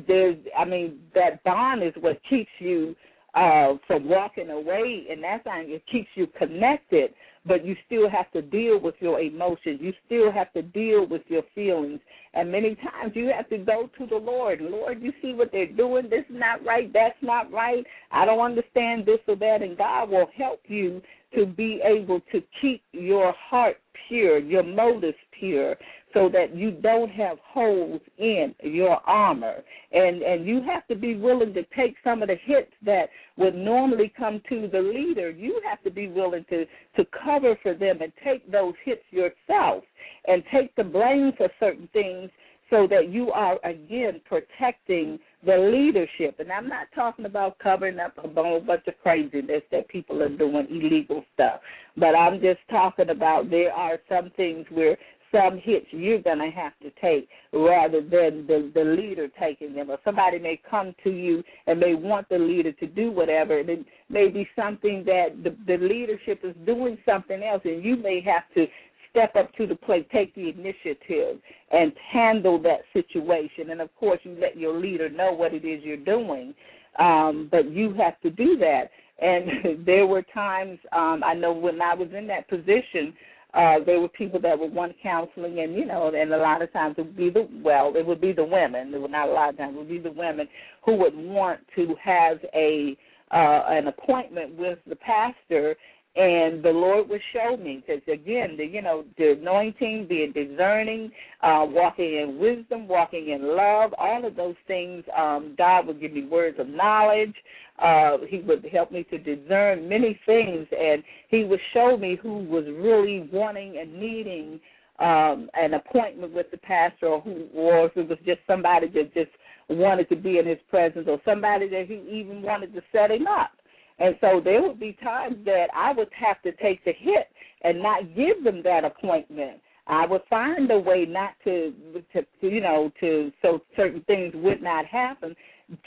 [0.07, 2.97] There's I mean, that bond is what keeps you
[3.35, 7.13] uh from walking away and that's how it keeps you connected
[7.49, 9.81] but you still have to deal with your emotions.
[9.81, 12.01] You still have to deal with your feelings.
[12.35, 14.61] And many times you have to go to the Lord.
[14.61, 16.11] Lord, you see what they're doing.
[16.11, 16.93] This is not right.
[16.93, 17.85] That's not right.
[18.13, 19.63] I don't understand this or that.
[19.63, 21.01] And God will help you
[21.35, 23.79] to be able to keep your heart
[24.09, 25.77] pure, your motives pure,
[26.15, 29.63] so that you don't have holes in your armor.
[29.93, 33.55] And and you have to be willing to take some of the hits that would
[33.55, 35.31] normally come to the leader.
[35.31, 36.65] You have to be willing to
[36.97, 39.85] to cover for them and take those hits yourself
[40.27, 42.31] and take the blame for certain things
[42.71, 46.39] so that you are again protecting the leadership.
[46.39, 50.29] And I'm not talking about covering up a whole bunch of craziness that people are
[50.29, 51.61] doing illegal stuff,
[51.97, 54.97] but I'm just talking about there are some things where
[55.33, 59.91] some hits you're going to have to take rather than the, the leader taking them.
[59.91, 63.59] Or somebody may come to you and may want the leader to do whatever.
[63.59, 67.97] And it may be something that the, the leadership is doing something else, and you
[67.97, 68.67] may have to
[69.11, 71.39] step up to the plate, take the initiative,
[71.71, 73.71] and handle that situation.
[73.71, 76.55] And of course, you let your leader know what it is you're doing,
[76.99, 78.91] um, but you have to do that.
[79.21, 83.15] And there were times um, I know when I was in that position
[83.55, 86.73] uh, there were people that would want counseling, and you know, and a lot of
[86.73, 88.93] times it would be the well, it would be the women.
[88.93, 90.47] It would not a lot of times it would be the women
[90.85, 92.97] who would want to have a
[93.31, 95.77] uh, an appointment with the pastor,
[96.19, 101.13] and the Lord would show me because again, the you know, the anointing, being discerning,
[101.43, 105.05] uh, walking in wisdom, walking in love, all of those things.
[105.17, 107.35] Um, God would give me words of knowledge.
[107.81, 112.39] Uh, he would help me to discern many things, and he would show me who
[112.45, 114.59] was really wanting and needing
[114.99, 119.31] um, an appointment with the pastor, or who, or it was just somebody that just
[119.69, 123.29] wanted to be in his presence, or somebody that he even wanted to set him
[123.29, 123.53] up.
[123.99, 127.29] And so there would be times that I would have to take the hit
[127.63, 129.61] and not give them that appointment.
[129.89, 131.73] I would find a way not to,
[132.13, 135.35] to, you know, to so certain things would not happen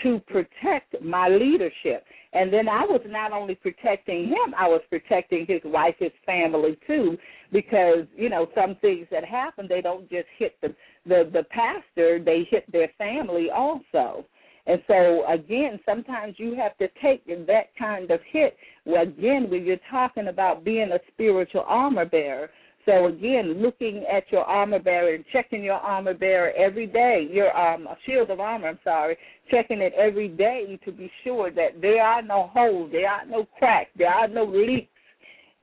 [0.03, 2.03] to protect my leadership.
[2.33, 6.77] And then I was not only protecting him, I was protecting his wife, his family
[6.87, 7.17] too,
[7.51, 12.19] because, you know, some things that happen, they don't just hit the the, the pastor,
[12.23, 14.25] they hit their family also.
[14.67, 18.55] And so again, sometimes you have to take that kind of hit.
[18.85, 22.49] Well, again, when you're talking about being a spiritual armor bearer,
[22.85, 27.55] so again, looking at your armor bearer and checking your armor bearer every day, your
[27.55, 29.17] um shield of armor, I'm sorry,
[29.49, 33.47] checking it every day to be sure that there are no holes, there are no
[33.59, 34.87] cracks, there are no leaks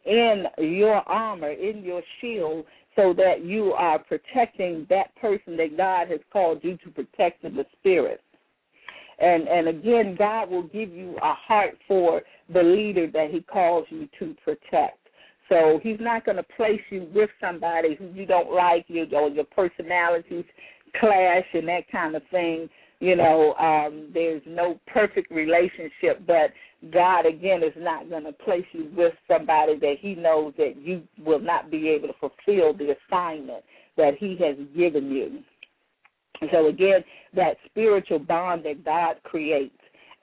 [0.06, 6.08] in your armor, in your shield, so that you are protecting that person that God
[6.08, 8.20] has called you to protect in the spirit.
[9.20, 13.86] And and again, God will give you a heart for the leader that He calls
[13.90, 14.98] you to protect.
[15.48, 19.28] So he's not going to place you with somebody who you don't like, you or
[19.28, 20.44] your personalities
[21.00, 22.68] clash and that kind of thing.
[23.00, 26.50] You know, um, there's no perfect relationship, but
[26.92, 31.02] God again is not going to place you with somebody that He knows that you
[31.24, 33.64] will not be able to fulfill the assignment
[33.96, 35.38] that He has given you.
[36.52, 39.74] So again, that spiritual bond that God creates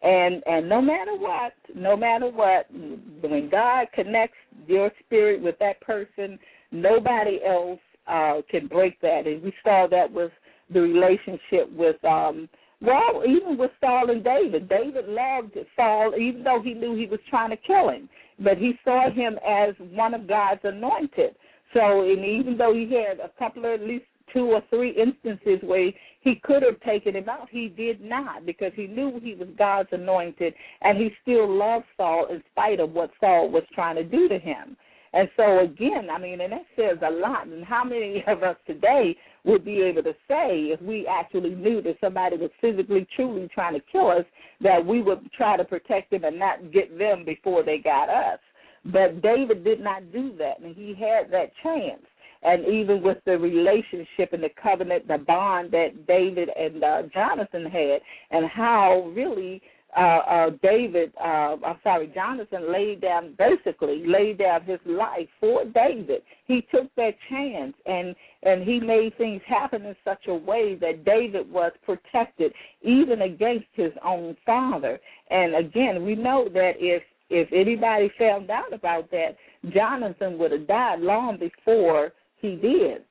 [0.05, 4.37] and and no matter what, no matter what, when God connects
[4.67, 6.37] your spirit with that person,
[6.71, 9.23] nobody else uh, can break that.
[9.25, 10.31] And we saw that with
[10.71, 12.47] the relationship with um
[12.81, 14.69] well, even with Saul and David.
[14.69, 18.07] David loved Saul even though he knew he was trying to kill him.
[18.39, 21.35] But he saw him as one of God's anointed.
[21.73, 25.59] So and even though he had a couple of at least two or three instances
[25.61, 27.47] where he could have taken him out.
[27.51, 32.27] He did not because he knew he was God's anointed and he still loved Saul
[32.31, 34.75] in spite of what Saul was trying to do to him.
[35.13, 37.47] And so again, I mean, and that says a lot.
[37.47, 39.15] And how many of us today
[39.45, 43.75] would be able to say if we actually knew that somebody was physically, truly trying
[43.75, 44.25] to kill us,
[44.61, 48.39] that we would try to protect them and not get them before they got us?
[48.83, 52.03] But David did not do that, and he had that chance
[52.45, 57.65] and even with the relationship and the covenant, the bond that David and uh, Jonathan
[57.65, 59.61] had, and how really
[59.97, 65.63] uh, uh, David, uh, I'm sorry, Jonathan laid down, basically laid down his life for
[65.63, 66.21] David.
[66.47, 71.05] He took that chance and and he made things happen in such a way that
[71.05, 74.99] David was protected even against his own father.
[75.29, 79.37] And again, we know that if if anybody found out about that,
[79.73, 82.11] Jonathan would have died long before
[82.41, 83.03] he did.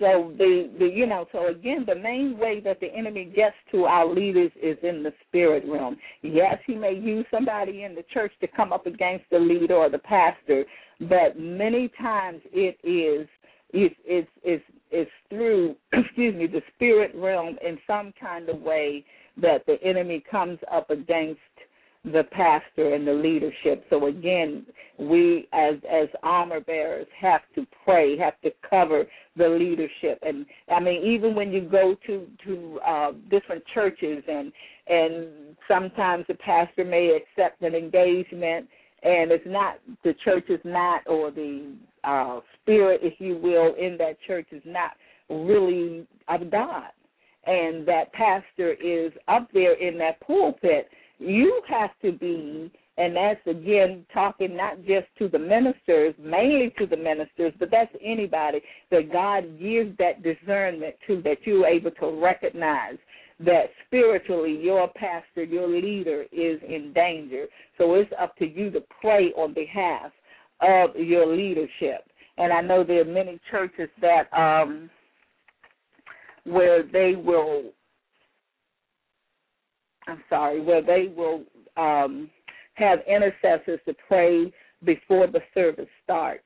[0.00, 3.84] So the, the you know so again the main way that the enemy gets to
[3.84, 5.96] our leaders is in the spirit realm.
[6.22, 9.88] Yes, he may use somebody in the church to come up against the leader or
[9.88, 10.64] the pastor,
[11.00, 13.28] but many times it is
[13.72, 19.04] it's it's it's, it's through excuse me the spirit realm in some kind of way
[19.40, 21.40] that the enemy comes up against
[22.04, 23.84] the pastor and the leadership.
[23.88, 24.66] So again,
[24.98, 29.04] we as as armor bearers have to pray, have to cover
[29.36, 30.18] the leadership.
[30.22, 34.52] And I mean, even when you go to to uh, different churches and
[34.86, 38.68] and sometimes the pastor may accept an engagement
[39.02, 41.72] and it's not the church is not or the
[42.04, 44.92] uh spirit if you will in that church is not
[45.30, 46.90] really of God
[47.46, 50.88] and that pastor is up there in that pulpit
[51.18, 56.86] you have to be, and that's again talking not just to the ministers, mainly to
[56.86, 58.60] the ministers, but that's anybody
[58.90, 62.96] that God gives that discernment to, that you're able to recognize
[63.40, 67.46] that spiritually your pastor, your leader is in danger.
[67.78, 70.12] So it's up to you to pray on behalf
[70.60, 72.04] of your leadership.
[72.38, 74.90] And I know there are many churches that um
[76.44, 77.72] where they will
[80.14, 81.42] I'm sorry, where they will
[81.76, 82.30] um,
[82.74, 84.52] have intercessors to pray
[84.84, 86.42] before the service starts.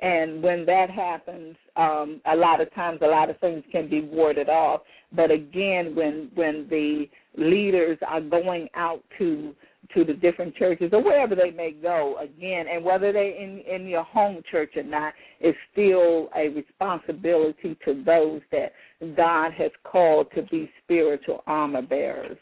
[0.00, 4.00] And when that happens, um, a lot of times, a lot of things can be
[4.00, 4.80] warded off.
[5.12, 9.54] But again, when when the leaders are going out to
[9.94, 13.86] to the different churches or wherever they may go, again, and whether they're in in
[13.86, 18.72] your home church or not, is still a responsibility to those that
[19.16, 22.38] God has called to be spiritual armor bearers.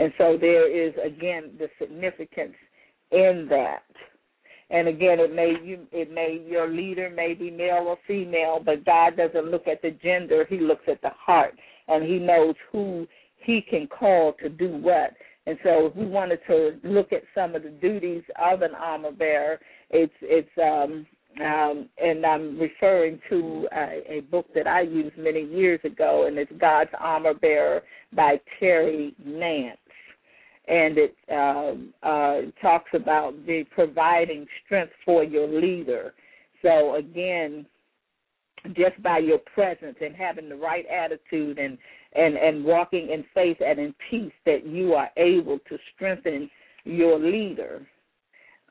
[0.00, 2.54] And so there is again the significance
[3.12, 3.82] in that.
[4.70, 8.86] And again, it may you it may your leader may be male or female, but
[8.86, 11.54] God doesn't look at the gender; He looks at the heart,
[11.88, 15.12] and He knows who He can call to do what.
[15.46, 19.12] And so, if we wanted to look at some of the duties of an armor
[19.12, 21.06] bearer, it's it's um,
[21.44, 26.38] um, and I'm referring to a, a book that I used many years ago, and
[26.38, 27.82] it's God's Armor Bearer
[28.14, 29.79] by Terry Nance
[30.70, 36.14] and it uh, uh, talks about the providing strength for your leader.
[36.62, 37.66] So again,
[38.68, 41.76] just by your presence and having the right attitude and
[42.12, 46.48] and and walking in faith and in peace, that you are able to strengthen
[46.84, 47.86] your leader.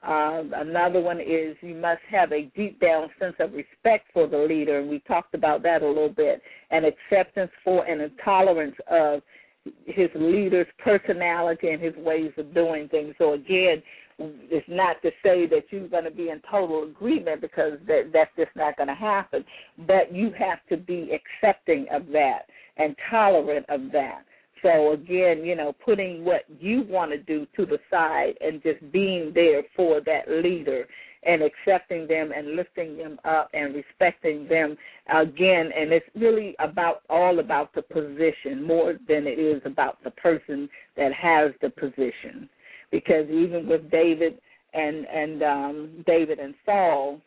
[0.01, 4.37] Uh, another one is you must have a deep down sense of respect for the
[4.37, 6.41] leader, and we talked about that a little bit,
[6.71, 9.21] and acceptance for and a tolerance of
[9.85, 13.13] his leader's personality and his ways of doing things.
[13.17, 13.81] So again,
[14.19, 18.31] it's not to say that you're going to be in total agreement because that that's
[18.37, 19.45] just not going to happen.
[19.87, 22.41] But you have to be accepting of that
[22.77, 24.23] and tolerant of that.
[24.61, 28.91] So again, you know, putting what you want to do to the side and just
[28.91, 30.85] being there for that leader
[31.23, 34.77] and accepting them and lifting them up and respecting them
[35.13, 35.69] again.
[35.75, 40.69] And it's really about all about the position more than it is about the person
[40.95, 42.49] that has the position.
[42.91, 44.39] Because even with David
[44.73, 47.19] and and um David and Saul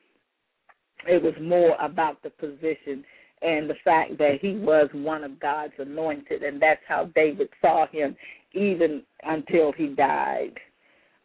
[1.07, 3.05] it was more about the position
[3.43, 6.43] and the fact that he was one of God's anointed.
[6.43, 8.17] And that's how David saw him
[8.55, 10.53] even until he died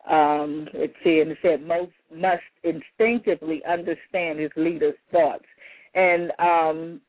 [0.10, 5.46] um, let's see, and it said most must instinctively understand his leader's thoughts.
[5.94, 7.02] And um,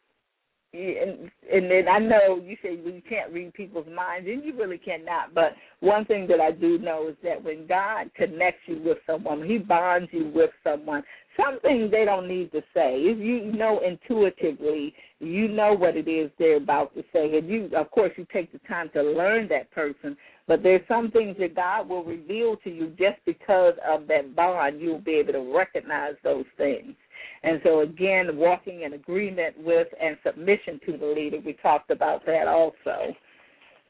[0.74, 4.76] and, and then I know you say you can't read people's minds, and you really
[4.76, 5.34] cannot.
[5.34, 9.48] But one thing that I do know is that when God connects you with someone,
[9.48, 11.02] He bonds you with someone.
[11.42, 12.96] Something they don't need to say.
[12.96, 17.70] If you know intuitively, you know what it is they're about to say, and you,
[17.74, 20.16] of course, you take the time to learn that person.
[20.48, 24.80] But there's some things that God will reveal to you just because of that bond.
[24.80, 26.94] You'll be able to recognize those things.
[27.42, 32.24] And so, again, walking in agreement with and submission to the leader, we talked about
[32.24, 33.14] that also.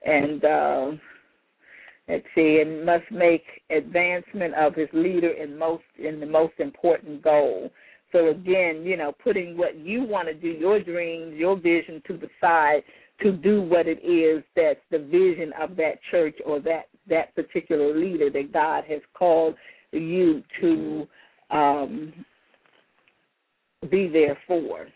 [0.04, 0.90] And uh,
[2.08, 7.22] let's see, and must make advancement of his leader in most in the most important
[7.22, 7.70] goal.
[8.10, 12.16] So again, you know, putting what you want to do, your dreams, your vision to
[12.16, 12.82] the side
[13.22, 17.96] to do what it is that's the vision of that church or that that particular
[17.96, 19.54] leader that God has called
[19.92, 21.08] you to
[21.50, 22.12] um,
[23.90, 24.86] be there for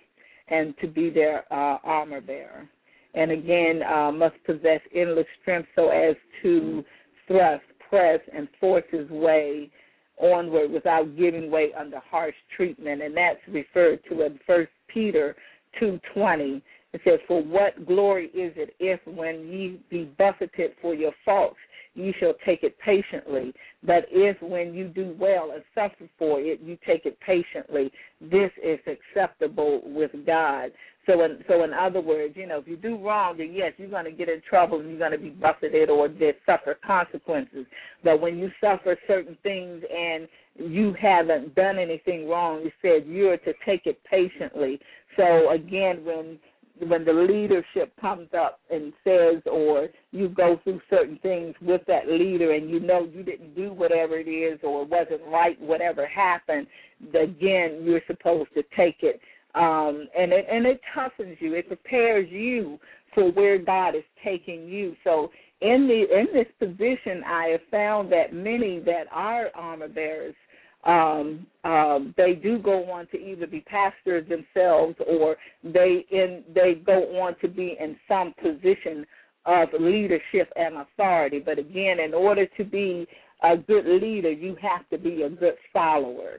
[0.49, 2.69] and to be their uh, armor bearer.
[3.15, 6.85] And again, uh, must possess endless strength so as to
[7.27, 9.71] thrust, press, and force his way
[10.19, 13.03] onward without giving way under harsh treatment.
[13.03, 15.37] And that's referred to in First Peter
[15.81, 16.63] 2.20.
[16.93, 21.57] It says, For what glory is it if when ye be buffeted for your faults,
[21.95, 23.53] ye shall take it patiently.
[23.83, 27.91] But if when you do well and suffer for it, you take it patiently,
[28.21, 30.73] this is acceptable with God.
[31.07, 33.89] So in so in other words, you know, if you do wrong, then yes, you're
[33.89, 36.09] going to get in trouble and you're going to be buffeted or
[36.47, 37.67] suffer consequences.
[38.05, 43.39] But when you suffer certain things and you haven't done anything wrong, you said you're
[43.39, 44.79] to take it patiently.
[45.17, 46.39] So again, when
[46.79, 52.09] when the leadership comes up and says or you go through certain things with that
[52.09, 56.67] leader and you know you didn't do whatever it is or wasn't right whatever happened
[57.09, 59.21] again you're supposed to take it.
[59.55, 61.55] Um and it and it toughens you.
[61.55, 62.79] It prepares you
[63.15, 64.97] for where god is taking you.
[65.05, 70.35] So in the in this position i have found that many that are armor bearers
[70.85, 76.75] um, um, they do go on to either be pastors themselves or they in they
[76.85, 79.07] go on to be in some position
[79.47, 81.39] of leadership and authority.
[81.39, 83.07] But again, in order to be
[83.43, 86.39] a good leader, you have to be a good follower.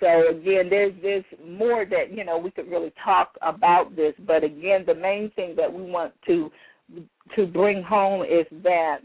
[0.00, 4.42] So again, there's there's more that you know we could really talk about this, but
[4.42, 6.50] again, the main thing that we want to
[7.36, 8.98] to bring home is that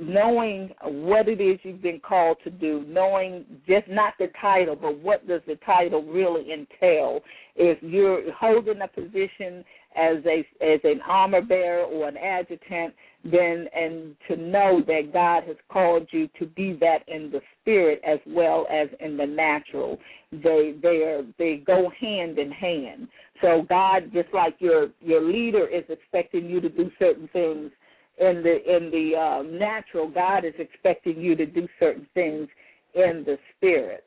[0.00, 4.98] knowing what it is you've been called to do, knowing just not the title, but
[5.00, 7.20] what does the title really entail.
[7.56, 9.64] If you're holding a position
[9.96, 12.94] as a as an armor bearer or an adjutant,
[13.24, 18.00] then and to know that God has called you to be that in the spirit
[18.06, 19.98] as well as in the natural.
[20.30, 23.08] They they are they go hand in hand.
[23.42, 27.72] So God, just like your your leader is expecting you to do certain things
[28.18, 32.48] in the in the uh, natural, God is expecting you to do certain things
[32.94, 34.04] in the spirit.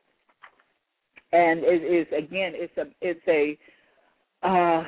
[1.32, 3.58] And it is again, it's a it's a
[4.46, 4.82] uh,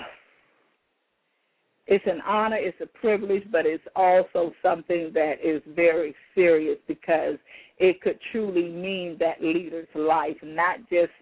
[1.86, 7.36] it's an honor, it's a privilege, but it's also something that is very serious because
[7.78, 11.12] it could truly mean that leader's life, not just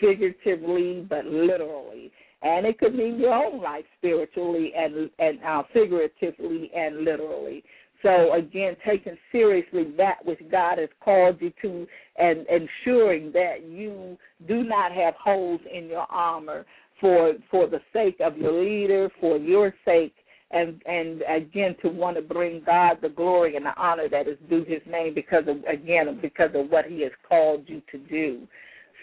[0.00, 2.12] figuratively but literally
[2.42, 7.62] and it could mean your own life spiritually and and uh, figuratively and literally.
[8.02, 11.86] So again, taking seriously that which God has called you to,
[12.16, 14.16] and ensuring that you
[14.48, 16.64] do not have holes in your armor
[17.00, 20.14] for for the sake of your leader, for your sake,
[20.50, 24.38] and and again to want to bring God the glory and the honor that is
[24.48, 28.46] due His name because of again because of what He has called you to do.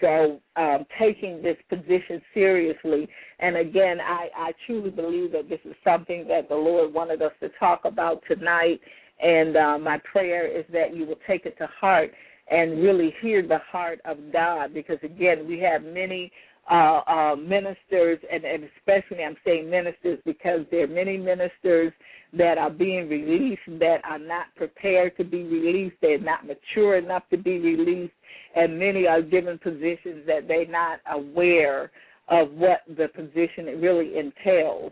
[0.01, 3.07] So um, taking this position seriously,
[3.39, 7.31] and again, I, I truly believe that this is something that the Lord wanted us
[7.41, 8.79] to talk about tonight.
[9.21, 12.11] And uh, my prayer is that you will take it to heart
[12.49, 16.31] and really hear the heart of God, because again, we have many
[16.69, 21.93] uh, uh, ministers, and, and especially I'm saying ministers because there are many ministers
[22.33, 25.95] that are being released that are not prepared to be released.
[26.01, 28.13] They're not mature enough to be released,
[28.55, 31.91] and many are given positions that they're not aware
[32.27, 34.91] of what the position really entails.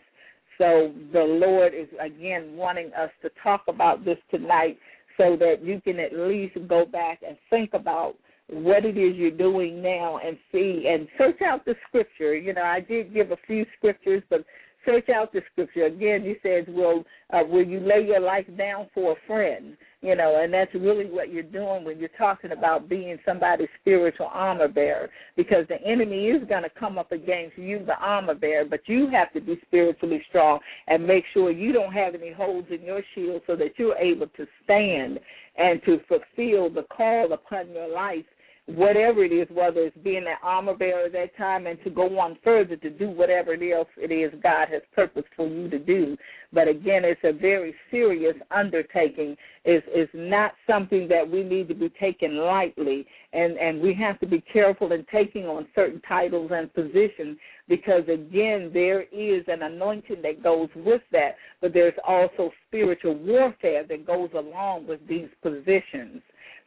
[0.58, 4.78] So the Lord is again wanting us to talk about this tonight
[5.18, 8.16] so that you can at least go back and think about
[8.50, 12.36] what it is you're doing now and see and search out the scripture.
[12.36, 14.46] You know, I did give a few scriptures, but
[14.86, 15.86] search out the scripture.
[15.86, 20.16] Again, he says, "Will uh, will you lay your life down for a friend?" You
[20.16, 24.68] know, and that's really what you're doing when you're talking about being somebody's spiritual armor
[24.68, 28.82] bearer, because the enemy is going to come up against you, the armor bearer, but
[28.86, 32.84] you have to be spiritually strong and make sure you don't have any holes in
[32.84, 35.20] your shield, so that you're able to stand
[35.58, 38.26] and to fulfill the call upon your life
[38.68, 42.20] whatever it is, whether it's being an armor bearer at that time and to go
[42.20, 45.78] on further to do whatever it else it is God has purposed for you to
[45.78, 46.18] do.
[46.52, 49.36] But again, it's a very serious undertaking.
[49.66, 54.20] It's, it's not something that we need to be taken lightly, and, and we have
[54.22, 57.38] to be careful in taking on certain titles and positions
[57.68, 63.86] because, again, there is an anointing that goes with that, but there's also spiritual warfare
[63.88, 66.22] that goes along with these positions.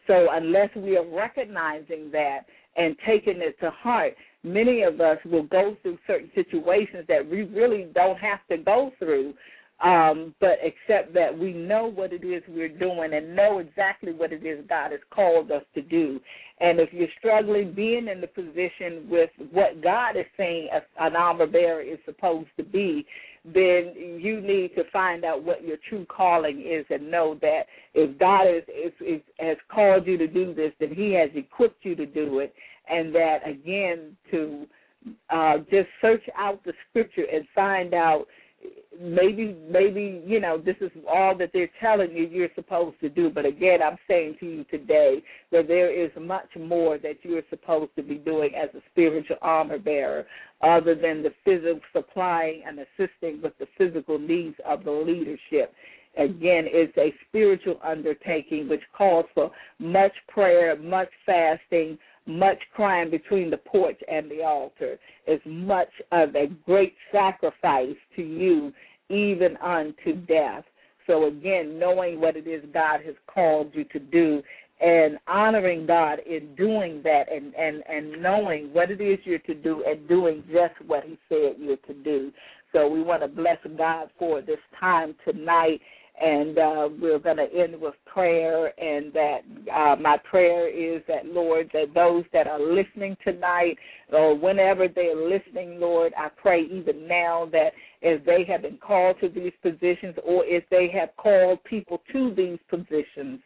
[0.08, 2.40] So unless we are recognizing that
[2.76, 7.42] and taking it to heart, many of us will go through certain situations that we
[7.42, 9.34] really don't have to go through
[9.84, 14.32] um, but except that we know what it is we're doing and know exactly what
[14.32, 16.18] it is God has called us to do.
[16.60, 20.68] And if you're struggling being in the position with what God is saying
[20.98, 23.06] an armor bearer is supposed to be,
[23.44, 27.62] then you need to find out what your true calling is and know that
[27.94, 31.84] if God is, is, is has called you to do this, then He has equipped
[31.84, 32.52] you to do it,
[32.88, 34.66] and that again to
[35.30, 38.26] uh, just search out the Scripture and find out
[39.00, 43.30] maybe maybe you know this is all that they're telling you you're supposed to do.
[43.30, 47.94] But again i'm saying to you today that there is much more that you're supposed
[47.96, 50.26] to be doing as a spiritual armor bearer
[50.62, 55.72] other than the physical supplying and assisting with the physical needs of the leadership
[56.16, 61.98] again it's a spiritual undertaking which calls for much prayer much fasting
[62.28, 68.22] much crying between the porch and the altar is much of a great sacrifice to
[68.22, 68.72] you,
[69.08, 70.64] even unto death.
[71.06, 74.42] So again, knowing what it is God has called you to do
[74.80, 79.54] and honoring God in doing that and, and, and knowing what it is you're to
[79.54, 82.30] do and doing just what he said you're to do.
[82.72, 85.80] So we want to bless God for this time tonight
[86.20, 88.72] and uh, we're going to end with prayer.
[88.78, 89.40] And that
[89.72, 93.76] uh, my prayer is that, Lord, that those that are listening tonight
[94.12, 98.78] or whenever they are listening, Lord, I pray even now that as they have been
[98.78, 103.40] called to these positions or if they have called people to these positions,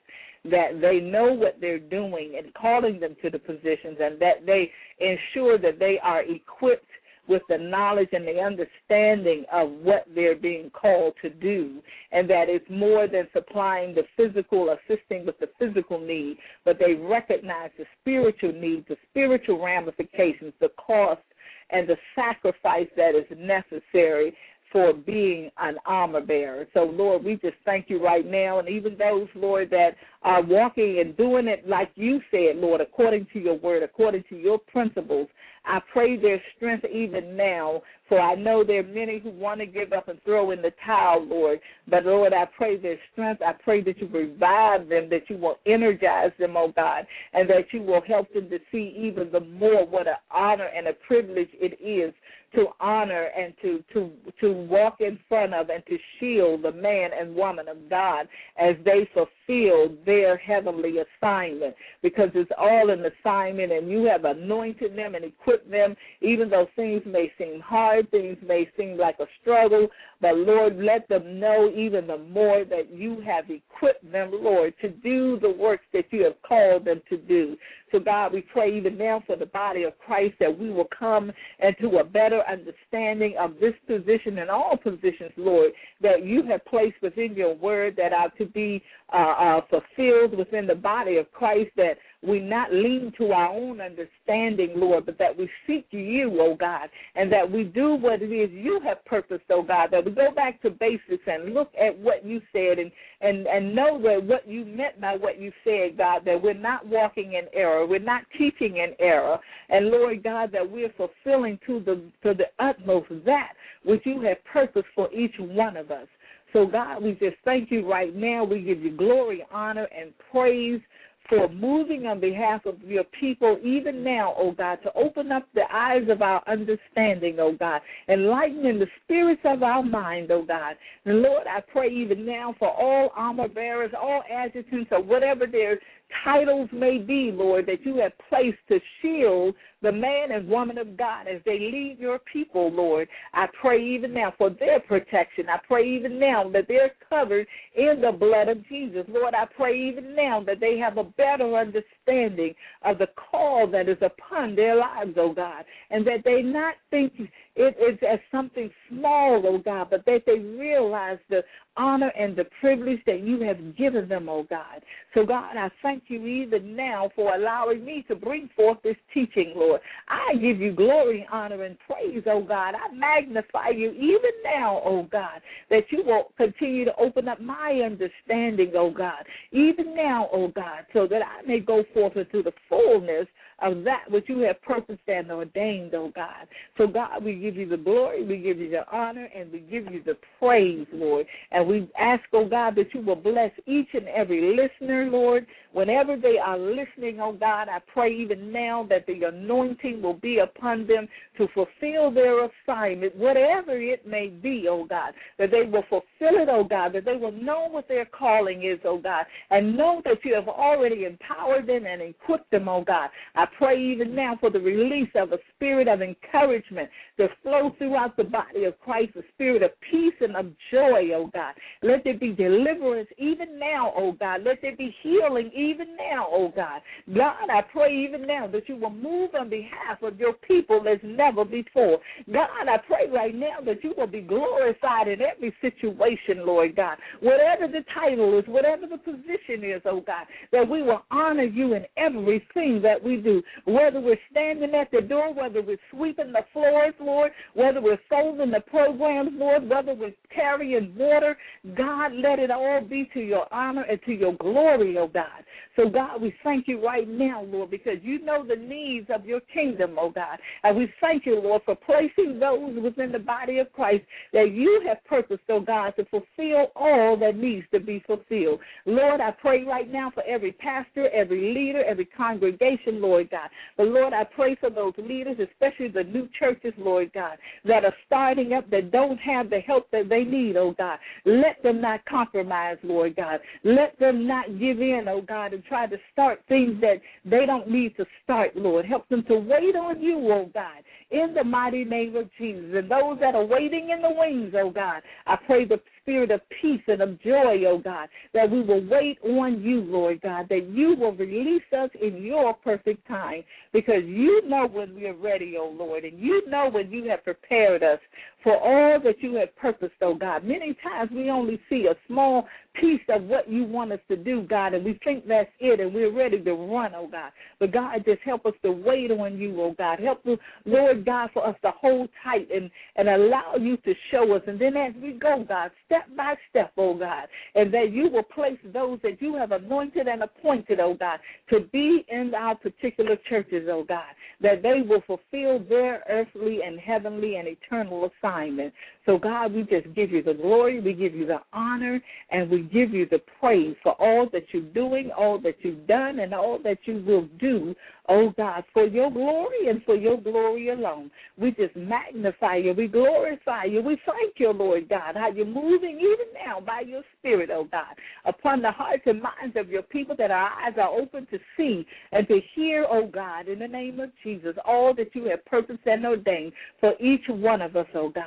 [0.44, 4.70] that they know what they're doing and calling them to the positions and that they
[4.98, 6.84] ensure that they are equipped
[7.28, 12.48] with the knowledge and the understanding of what they're being called to do, and that
[12.48, 17.84] it's more than supplying the physical, assisting with the physical need, but they recognize the
[18.00, 21.22] spiritual needs, the spiritual ramifications, the cost,
[21.70, 24.34] and the sacrifice that is necessary
[24.72, 26.66] for being an armor bearer.
[26.72, 28.58] So, Lord, we just thank you right now.
[28.58, 29.90] And even those, Lord, that
[30.22, 34.36] are walking and doing it like you said, Lord, according to your word, according to
[34.36, 35.28] your principles,
[35.64, 39.66] I pray their strength even now, for I know there are many who want to
[39.66, 41.60] give up and throw in the towel, Lord.
[41.88, 43.42] But Lord, I pray their strength.
[43.42, 47.72] I pray that you revive them, that you will energize them, oh God, and that
[47.72, 51.50] you will help them to see even the more what an honor and a privilege
[51.54, 52.12] it is
[52.54, 54.10] to honor and to to
[54.40, 58.76] to walk in front of and to shield the man and woman of God as
[58.84, 65.14] they fulfill their heavenly assignment because it's all an assignment and you have anointed them
[65.14, 69.88] and equipped them even though things may seem hard things may seem like a struggle
[70.20, 74.88] but Lord let them know even the more that you have equipped them Lord to
[74.88, 77.56] do the works that you have called them to do
[77.92, 81.30] so God we pray even now for the body of Christ that we will come
[81.60, 86.96] into a better understanding of this position and all positions, Lord, that you have placed
[87.02, 88.82] within your word that are to be
[89.12, 93.80] uh, uh, fulfilled within the body of Christ, that we not lean to our own
[93.80, 98.32] understanding, Lord, but that we seek you, oh God, and that we do what it
[98.32, 101.98] is you have purposed, oh God, that we go back to basics and look at
[101.98, 102.90] what you said and,
[103.20, 106.86] and, and know that what you meant by what you said, God, that we're not
[106.86, 111.80] walking in error, we're not teaching in error, and Lord God, that we're fulfilling to
[111.80, 113.52] the to the utmost that
[113.84, 116.06] which you have purposed for each one of us.
[116.52, 118.44] So, God, we just thank you right now.
[118.44, 120.80] We give you glory, honor, and praise
[121.28, 125.62] for moving on behalf of your people, even now, oh God, to open up the
[125.72, 130.76] eyes of our understanding, oh God, enlightening the spirits of our mind, oh God.
[131.04, 135.78] And Lord, I pray even now for all armor bearers, all adjutants, or whatever their
[136.24, 140.96] titles may be, Lord, that you have placed to shield the man and woman of
[140.96, 143.08] God as they lead your people, Lord.
[143.34, 145.48] I pray even now for their protection.
[145.48, 147.46] I pray even now that they're covered
[147.76, 149.04] in the blood of Jesus.
[149.08, 152.54] Lord, I pray even now that they have a better understanding
[152.84, 157.12] of the call that is upon their lives, oh God, and that they not think
[157.54, 161.42] it is as something small, oh God, but that they realize the
[161.76, 164.82] honor and the privilege that you have given them, oh God.
[165.12, 169.52] So, God, I thank you even now for allowing me to bring forth this teaching,
[169.54, 169.82] Lord.
[170.08, 172.74] I give you glory, honor, and praise, oh God.
[172.74, 177.82] I magnify you even now, oh God, that you will continue to open up my
[177.84, 182.52] understanding, oh God, even now, oh God, so that I may go forth into the
[182.68, 183.26] fullness
[183.62, 186.46] of that which you have purposed and ordained, oh God.
[186.78, 189.92] So, God, we give you the glory, we give you the honor, and we give
[189.92, 191.26] you the praise, Lord.
[191.50, 195.46] And we ask, oh God, that you will bless each and every listener, Lord.
[195.72, 200.38] Whenever they are listening, oh God, I pray even now that the anointing will be
[200.38, 201.08] upon them
[201.38, 206.48] to fulfill their assignment, whatever it may be, oh God, that they will fulfill it,
[206.50, 210.18] oh God, that they will know what their calling is, oh God, and know that
[210.24, 213.10] you have already empowered them and equipped them, oh God.
[213.34, 216.88] I pray even now for the release of a spirit of encouragement
[217.22, 221.30] to flow throughout the body of Christ, a spirit of peace and of joy, oh
[221.32, 221.54] God.
[221.82, 224.42] Let there be deliverance even now, oh God.
[224.44, 226.80] Let there be healing even now, oh God.
[227.14, 230.98] God, I pray even now that you will move on behalf of your people as
[231.04, 231.98] never before.
[232.32, 236.98] God, I pray right now that you will be glorified in every situation, Lord God.
[237.20, 241.74] Whatever the title is, whatever the position is, oh God, that we will honor you
[241.74, 243.42] in everything that we do.
[243.64, 247.11] Whether we're standing at the door, whether we're sweeping the floors, Lord,
[247.54, 251.36] whether we're folding the programs, Lord, whether we're carrying water,
[251.76, 255.44] God, let it all be to your honor and to your glory, oh God.
[255.76, 259.40] So, God, we thank you right now, Lord, because you know the needs of your
[259.52, 260.38] kingdom, oh God.
[260.64, 264.82] And we thank you, Lord, for placing those within the body of Christ that you
[264.86, 268.60] have purposed, oh God, to fulfill all that needs to be fulfilled.
[268.86, 273.48] Lord, I pray right now for every pastor, every leader, every congregation, Lord God.
[273.76, 277.94] But Lord, I pray for those leaders, especially the new churches, Lord God, that are
[278.06, 280.98] starting up that don't have the help that they need, oh God.
[281.24, 283.40] Let them not compromise, Lord God.
[283.64, 287.70] Let them not give in, oh God, and try to start things that they don't
[287.70, 288.84] need to start, Lord.
[288.84, 292.70] Help them to wait on you, oh God, in the mighty name of Jesus.
[292.74, 296.40] And those that are waiting in the wings, oh God, I pray the spirit of
[296.60, 300.68] peace and of joy, oh God, that we will wait on you, Lord God, that
[300.70, 303.42] you will release us in your perfect time
[303.72, 307.24] because you know when we are ready, oh Lord, and you know when you have
[307.24, 307.98] prepared us
[308.42, 310.44] for all that you have purposed, oh God.
[310.44, 312.46] Many times we only see a small
[312.80, 315.94] piece of what you want us to do, God, and we think that's it and
[315.94, 317.32] we're ready to run, oh God.
[317.60, 320.00] But God, just help us to wait on you, oh God.
[320.00, 324.34] Help us, Lord God, for us to hold tight and, and allow you to show
[324.34, 324.42] us.
[324.46, 328.22] And then as we go, God, step by step, oh God, and that you will
[328.22, 331.18] place those that you have anointed and appointed, oh God,
[331.50, 334.04] to be in our particular churches, oh God,
[334.40, 338.72] that they will fulfill their earthly and heavenly and eternal assignment.
[339.04, 342.62] So, God, we just give you the glory, we give you the honor, and we
[342.62, 346.58] give you the praise for all that you're doing, all that you've done, and all
[346.64, 347.74] that you will do,
[348.08, 351.10] oh God, for your glory and for your glory alone.
[351.36, 355.46] We just magnify you, we glorify you, we thank you, Lord God, how you're
[355.82, 359.82] moving even now by your Spirit, oh God, upon the hearts and minds of your
[359.82, 363.68] people that our eyes are open to see and to hear, oh God, in the
[363.68, 367.86] name of Jesus, all that you have purposed and ordained for each one of us,
[367.94, 368.24] oh God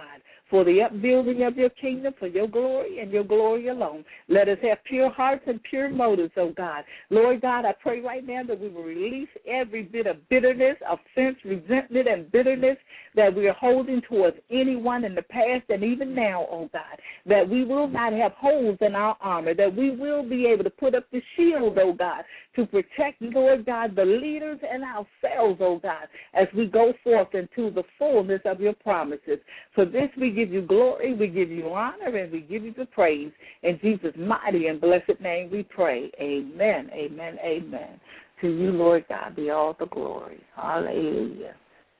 [0.50, 4.06] for the upbuilding of your kingdom, for your glory and your glory alone.
[4.30, 6.84] Let us have pure hearts and pure motives, oh God.
[7.10, 11.38] Lord God, I pray right now that we will release every bit of bitterness, offense,
[11.44, 12.78] resentment, and bitterness
[13.16, 17.00] that we are holding towards anyone in the past and even now, oh God.
[17.26, 20.70] That we will not have holes in our armor, that we will be able to
[20.70, 22.24] put up the shield, oh God,
[22.56, 27.72] to protect, Lord God, the leaders and ourselves, oh God, as we go forth into
[27.72, 29.40] the fullness of your promises.
[29.74, 32.86] For this we give you glory, we give you honor, and we give you the
[32.86, 33.32] praise.
[33.64, 36.12] In Jesus' mighty and blessed name we pray.
[36.20, 38.00] Amen, amen, amen.
[38.42, 40.42] To you, Lord God, be all the glory.
[40.56, 41.56] Hallelujah.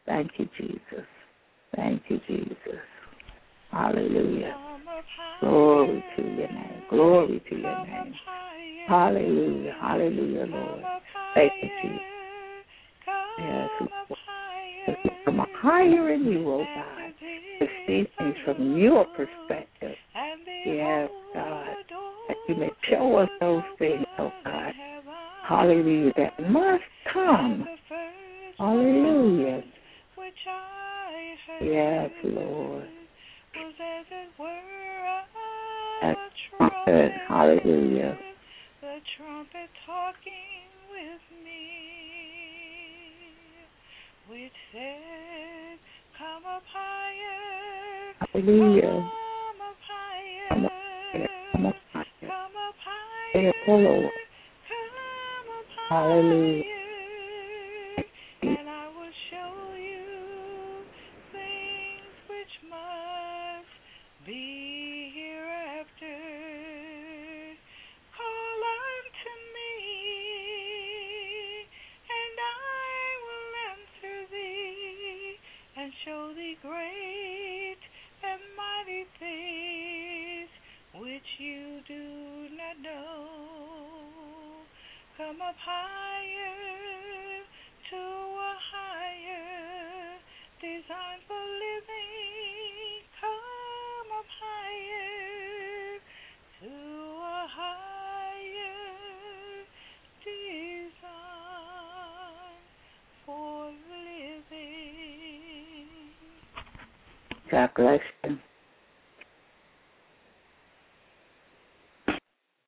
[0.06, 1.06] Thank you, Jesus.
[1.76, 2.80] Thank you, Jesus.
[3.72, 4.56] Hallelujah.
[5.42, 6.84] Glory to your name.
[6.90, 8.14] Glory to your name.
[8.88, 9.76] Hallelujah.
[9.82, 10.84] Hallelujah, Lord.
[11.34, 12.02] Thank you, Jesus.
[13.40, 13.70] Yes.
[15.26, 17.05] Come higher in you, oh God,
[17.60, 19.96] to see things from your perspective.
[20.66, 21.68] Yes, God.
[22.28, 24.74] That you may show us those things, oh God.
[25.48, 26.12] Hallelujah.
[26.18, 26.84] That must
[27.14, 27.68] come.
[28.58, 29.64] Hallelujah.
[31.62, 32.88] Yes, Lord.
[36.02, 36.20] That's
[36.58, 37.12] trumpet.
[37.28, 38.18] Hallelujah.
[48.46, 49.12] Hallelujah.
[50.50, 51.28] Come up higher.
[51.52, 53.54] Come up higher.
[53.66, 54.12] Come